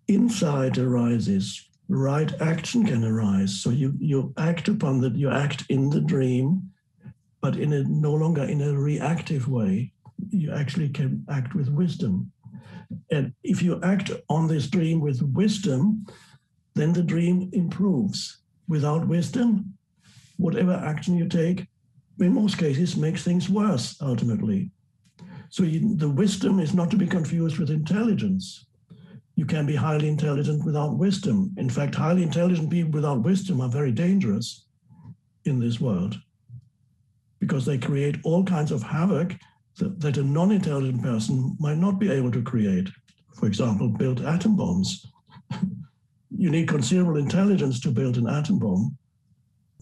insight 0.07 0.79
arises, 0.79 1.69
right 1.89 2.31
action 2.41 2.87
can 2.87 3.03
arise. 3.03 3.61
So 3.63 3.71
you, 3.71 3.95
you 3.99 4.33
act 4.37 4.69
upon 4.69 5.01
that, 5.01 5.17
you 5.17 5.31
act 5.31 5.65
in 5.71 5.91
the 5.91 6.01
dream, 6.01 6.71
but 7.41 7.57
in 7.57 7.73
a 7.73 7.83
no 7.85 8.13
longer 8.15 8.45
in 8.45 8.61
a 8.61 8.79
reactive 8.79 9.49
way. 9.49 9.93
You 10.31 10.53
actually 10.53 10.91
can 10.91 11.25
act 11.31 11.55
with 11.55 11.69
wisdom. 11.69 12.31
And 13.11 13.33
if 13.43 13.63
you 13.63 13.81
act 13.83 14.11
on 14.29 14.49
this 14.49 14.69
dream 14.69 15.01
with 15.01 15.23
wisdom, 15.23 16.07
then 16.79 16.93
the 16.93 17.03
dream 17.03 17.51
improves. 17.53 18.39
Without 18.69 19.09
wisdom, 19.09 19.75
whatever 20.37 20.73
action 20.73 21.17
you 21.17 21.29
take, 21.29 21.67
in 22.21 22.35
most 22.35 22.59
cases, 22.59 22.97
makes 22.97 23.23
things 23.23 23.49
worse 23.49 23.97
ultimately. 24.01 24.71
So 25.51 25.63
you, 25.63 25.97
the 25.97 26.09
wisdom 26.09 26.61
is 26.61 26.75
not 26.75 26.91
to 26.91 26.97
be 26.97 27.07
confused 27.07 27.59
with 27.59 27.71
intelligence. 27.71 28.67
You 29.37 29.47
can 29.47 29.67
be 29.67 29.77
highly 29.77 30.09
intelligent 30.09 30.65
without 30.65 30.99
wisdom. 30.99 31.55
In 31.57 31.71
fact, 31.71 31.95
highly 31.95 32.23
intelligent 32.23 32.71
people 32.71 32.91
without 32.91 33.23
wisdom 33.23 33.61
are 33.61 33.69
very 33.69 33.93
dangerous 33.93 34.67
in 35.45 35.59
this 35.59 35.81
world 35.81 36.17
because 37.41 37.65
they 37.65 37.79
create 37.79 38.17
all 38.25 38.45
kinds 38.45 38.73
of 38.73 38.83
havoc 38.83 39.35
that, 39.79 40.01
that 40.01 40.17
a 40.17 40.23
non 40.23 40.51
intelligent 40.51 41.03
person 41.03 41.57
might 41.59 41.79
not 41.79 41.99
be 41.99 42.11
able 42.11 42.33
to 42.33 42.43
create. 42.43 42.89
For 43.35 43.47
example, 43.47 43.89
build 43.89 44.25
atom 44.25 44.57
bombs. 44.57 45.07
You 46.37 46.51
need 46.51 46.69
considerable 46.69 47.17
intelligence 47.17 47.81
to 47.81 47.91
build 47.91 48.17
an 48.17 48.29
atom 48.29 48.59
bomb. 48.59 48.97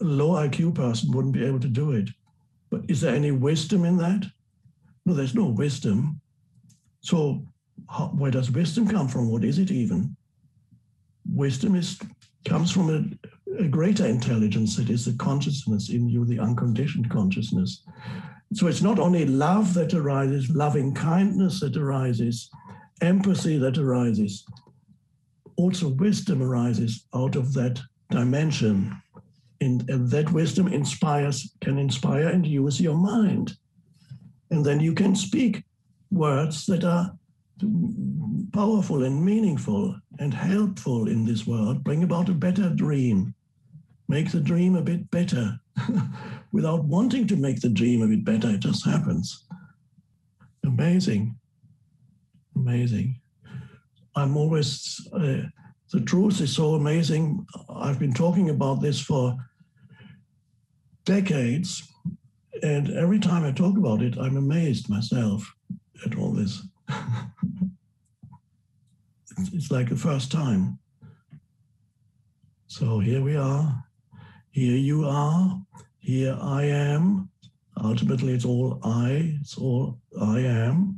A 0.01 0.05
low 0.05 0.31
IQ 0.31 0.75
person 0.75 1.11
wouldn't 1.11 1.33
be 1.33 1.43
able 1.43 1.59
to 1.59 1.67
do 1.67 1.91
it. 1.91 2.09
But 2.69 2.81
is 2.87 3.01
there 3.01 3.15
any 3.15 3.31
wisdom 3.31 3.85
in 3.85 3.97
that? 3.97 4.25
No, 5.05 5.13
there's 5.13 5.35
no 5.35 5.45
wisdom. 5.45 6.19
So, 7.01 7.45
how, 7.89 8.07
where 8.07 8.31
does 8.31 8.51
wisdom 8.51 8.87
come 8.87 9.07
from? 9.07 9.29
What 9.29 9.43
is 9.43 9.59
it 9.59 9.71
even? 9.71 10.15
Wisdom 11.25 11.75
is 11.75 11.99
comes 12.45 12.71
from 12.71 12.89
a, 12.89 13.63
a 13.63 13.67
greater 13.67 14.05
intelligence. 14.05 14.77
It 14.77 14.89
is 14.89 15.05
the 15.05 15.13
consciousness 15.13 15.89
in 15.89 16.07
you, 16.07 16.25
the 16.25 16.39
unconditioned 16.39 17.09
consciousness. 17.09 17.83
So 18.53 18.67
it's 18.67 18.81
not 18.81 18.99
only 18.99 19.25
love 19.25 19.73
that 19.73 19.93
arises, 19.93 20.49
loving 20.49 20.93
kindness 20.93 21.59
that 21.59 21.75
arises, 21.75 22.49
empathy 23.01 23.57
that 23.57 23.77
arises, 23.77 24.45
also 25.57 25.89
wisdom 25.89 26.41
arises 26.41 27.05
out 27.13 27.35
of 27.35 27.53
that 27.53 27.79
dimension. 28.09 28.95
And, 29.59 29.89
and 29.89 30.09
that 30.11 30.31
wisdom 30.31 30.67
inspires, 30.67 31.51
can 31.61 31.77
inspire 31.77 32.27
and 32.27 32.45
use 32.45 32.79
your 32.79 32.95
mind. 32.95 33.57
And 34.51 34.63
then 34.63 34.79
you 34.79 34.93
can 34.93 35.15
speak 35.15 35.63
words 36.11 36.65
that 36.67 36.83
are 36.83 37.11
powerful 38.53 39.03
and 39.03 39.23
meaningful 39.23 39.95
and 40.19 40.33
helpful 40.33 41.07
in 41.07 41.25
this 41.25 41.47
world, 41.47 41.83
bring 41.83 42.03
about 42.03 42.29
a 42.29 42.33
better 42.33 42.69
dream, 42.69 43.33
make 44.07 44.31
the 44.31 44.39
dream 44.39 44.75
a 44.75 44.81
bit 44.81 45.09
better 45.09 45.59
without 46.51 46.85
wanting 46.85 47.27
to 47.27 47.35
make 47.35 47.61
the 47.61 47.69
dream 47.69 48.01
a 48.01 48.07
bit 48.07 48.23
better. 48.23 48.49
It 48.49 48.59
just 48.59 48.85
happens. 48.85 49.45
Amazing. 50.65 51.35
Amazing. 52.55 53.19
I'm 54.17 54.35
always, 54.35 54.99
uh, 55.13 55.43
the 55.93 56.01
truth 56.01 56.41
is 56.41 56.55
so 56.55 56.73
amazing. 56.73 57.45
I've 57.69 57.99
been 57.99 58.13
talking 58.13 58.49
about 58.49 58.81
this 58.81 58.99
for 58.99 59.37
decades. 61.05 61.87
And 62.63 62.89
every 62.97 63.19
time 63.19 63.45
I 63.45 63.51
talk 63.51 63.77
about 63.77 64.01
it, 64.01 64.17
I'm 64.17 64.35
amazed 64.35 64.89
myself 64.89 65.53
at 66.03 66.17
all 66.17 66.31
this. 66.31 66.63
it's 69.53 69.69
like 69.69 69.89
the 69.89 69.95
first 69.95 70.31
time. 70.31 70.79
So 72.65 72.97
here 72.97 73.21
we 73.21 73.35
are. 73.35 73.83
Here 74.49 74.77
you 74.77 75.05
are. 75.05 75.61
Here 75.99 76.35
I 76.41 76.63
am. 76.63 77.29
Ultimately, 77.83 78.33
it's 78.33 78.45
all 78.45 78.79
I. 78.83 79.37
It's 79.41 79.59
all 79.59 79.99
I 80.19 80.39
am. 80.39 80.97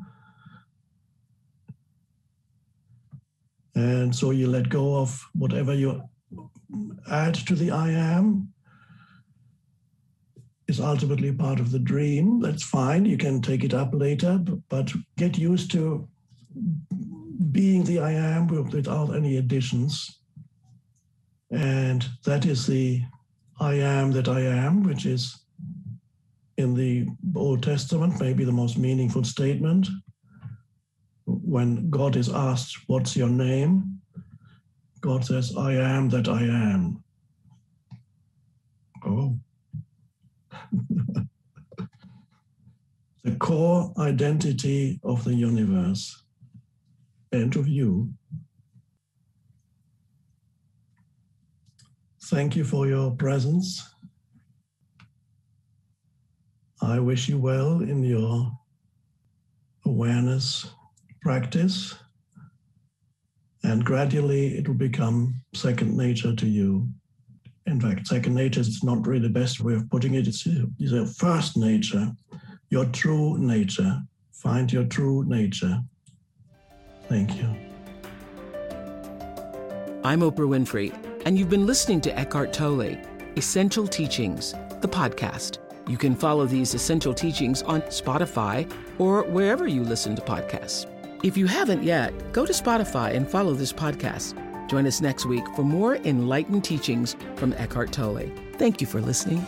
And 3.79 4.13
so 4.13 4.31
you 4.31 4.47
let 4.47 4.67
go 4.67 4.97
of 4.97 5.25
whatever 5.33 5.73
you 5.73 6.03
add 7.09 7.33
to 7.33 7.55
the 7.55 7.71
I 7.71 7.91
am 7.91 8.51
is 10.67 10.81
ultimately 10.81 11.31
part 11.31 11.61
of 11.61 11.71
the 11.71 11.79
dream. 11.79 12.41
That's 12.41 12.63
fine. 12.63 13.05
You 13.05 13.17
can 13.17 13.41
take 13.41 13.63
it 13.63 13.73
up 13.73 13.93
later, 13.93 14.37
but 14.67 14.91
get 15.17 15.37
used 15.37 15.71
to 15.71 16.07
being 17.51 17.85
the 17.85 17.99
I 17.99 18.11
am 18.11 18.47
without 18.47 19.15
any 19.15 19.37
additions. 19.37 20.19
And 21.49 22.05
that 22.25 22.45
is 22.45 22.67
the 22.67 23.01
I 23.61 23.75
am 23.75 24.11
that 24.11 24.27
I 24.27 24.41
am, 24.41 24.83
which 24.83 25.05
is 25.05 25.39
in 26.57 26.73
the 26.73 27.07
Old 27.33 27.63
Testament, 27.63 28.19
maybe 28.19 28.43
the 28.43 28.51
most 28.51 28.77
meaningful 28.77 29.23
statement. 29.23 29.87
When 31.29 31.89
God 31.89 32.15
is 32.15 32.29
asked, 32.29 32.77
What's 32.87 33.15
your 33.15 33.29
name? 33.29 34.01
God 35.01 35.23
says, 35.23 35.55
I 35.55 35.73
am 35.73 36.09
that 36.09 36.27
I 36.27 36.41
am. 36.41 37.03
Oh. 39.05 39.37
the 43.23 43.35
core 43.37 43.93
identity 43.97 44.99
of 45.03 45.23
the 45.23 45.33
universe 45.33 46.21
and 47.31 47.55
of 47.55 47.67
you. 47.67 48.11
Thank 52.25 52.55
you 52.55 52.63
for 52.63 52.87
your 52.87 53.11
presence. 53.11 53.87
I 56.81 56.99
wish 56.99 57.29
you 57.29 57.37
well 57.37 57.81
in 57.81 58.03
your 58.03 58.51
awareness 59.85 60.67
practice, 61.21 61.95
and 63.63 63.83
gradually 63.83 64.57
it 64.57 64.67
will 64.67 64.75
become 64.75 65.35
second 65.53 65.95
nature 65.95 66.35
to 66.35 66.47
you. 66.47 66.87
In 67.65 67.79
fact, 67.79 68.07
second 68.07 68.33
nature 68.33 68.61
is 68.61 68.83
not 68.83 69.05
really 69.05 69.21
the 69.21 69.29
best 69.29 69.59
way 69.59 69.73
of 69.73 69.89
putting 69.89 70.15
it. 70.15 70.27
It's, 70.27 70.45
a 70.45 71.05
first 71.05 71.57
nature, 71.57 72.11
your 72.69 72.85
true 72.85 73.37
nature. 73.37 74.01
Find 74.31 74.71
your 74.71 74.85
true 74.85 75.25
nature. 75.25 75.79
Thank 77.07 77.35
you. 77.37 77.49
I'm 80.03 80.21
Oprah 80.21 80.47
Winfrey, 80.47 80.93
and 81.25 81.37
you've 81.37 81.49
been 81.49 81.67
listening 81.67 81.99
to 82.01 82.17
Eckhart 82.17 82.53
Tolle, 82.53 82.97
Essential 83.35 83.85
Teachings, 83.85 84.53
the 84.79 84.87
podcast. 84.87 85.57
You 85.89 85.97
can 85.97 86.15
follow 86.15 86.45
these 86.45 86.73
essential 86.73 87.13
teachings 87.13 87.63
on 87.63 87.81
Spotify 87.83 88.71
or 88.97 89.23
wherever 89.23 89.67
you 89.67 89.83
listen 89.83 90.15
to 90.15 90.21
podcasts. 90.21 90.88
If 91.21 91.35
you 91.35 91.47
haven't 91.47 91.83
yet, 91.83 92.31
go 92.31 92.45
to 92.45 92.53
Spotify 92.53 93.13
and 93.13 93.29
follow 93.29 93.53
this 93.53 93.73
podcast. 93.73 94.35
Join 94.69 94.87
us 94.87 95.01
next 95.01 95.25
week 95.25 95.43
for 95.53 95.63
more 95.63 95.97
enlightened 95.97 96.63
teachings 96.63 97.17
from 97.35 97.51
Eckhart 97.53 97.91
Tolle. 97.91 98.31
Thank 98.53 98.79
you 98.79 98.87
for 98.87 99.01
listening. 99.01 99.45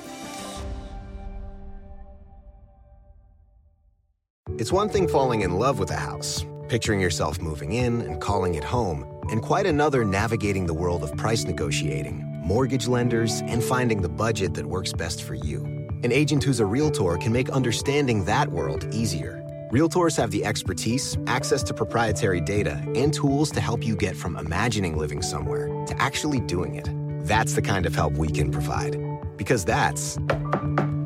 It's 4.57 4.74
one 4.74 4.89
thing 4.89 5.07
falling 5.07 5.41
in 5.41 5.51
love 5.51 5.80
with 5.80 5.91
a 5.91 5.95
house, 5.95 6.43
picturing 6.67 6.99
yourself 6.99 7.39
moving 7.39 7.72
in 7.72 8.01
and 8.01 8.19
calling 8.19 8.55
it 8.55 8.65
home, 8.65 9.05
and 9.30 9.41
quite 9.41 9.65
another 9.65 10.03
navigating 10.03 10.65
the 10.65 10.74
world 10.74 11.03
of 11.03 11.15
price 11.15 11.45
negotiating, 11.45 12.26
mortgage 12.43 12.89
lenders, 12.89 13.39
and 13.45 13.63
finding 13.63 14.01
the 14.01 14.09
budget 14.09 14.55
that 14.55 14.65
works 14.65 14.91
best 14.91 15.24
for 15.24 15.36
you. 15.36 15.63
An 16.03 16.11
agent 16.11 16.43
who's 16.43 16.59
a 16.59 16.65
realtor 16.65 17.15
can 17.15 17.32
make 17.32 17.49
understanding 17.49 18.26
that 18.26 18.49
world 18.49 18.93
easier. 18.93 19.41
Realtors 19.72 20.17
have 20.17 20.32
the 20.32 20.43
expertise, 20.43 21.17
access 21.28 21.63
to 21.63 21.74
proprietary 21.74 22.41
data, 22.41 22.84
and 22.93 23.13
tools 23.13 23.49
to 23.51 23.61
help 23.61 23.86
you 23.86 23.95
get 23.95 24.17
from 24.17 24.36
imagining 24.36 24.97
living 24.97 25.22
somewhere 25.22 25.67
to 25.86 25.95
actually 25.97 26.41
doing 26.41 26.76
it. 26.76 26.89
That's 27.26 27.53
the 27.53 27.61
kind 27.61 27.86
of 27.86 27.95
help 27.95 28.15
we 28.15 28.28
can 28.28 28.51
provide. 28.51 28.97
Because 29.38 29.63
that's 29.63 30.17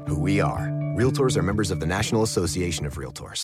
who 0.08 0.20
we 0.20 0.42
are. 0.42 0.62
Realtors 0.98 1.38
are 1.38 1.44
members 1.44 1.70
of 1.70 1.80
the 1.80 1.86
National 1.86 2.24
Association 2.24 2.88
of 2.88 2.96
Realtors. 2.96 3.44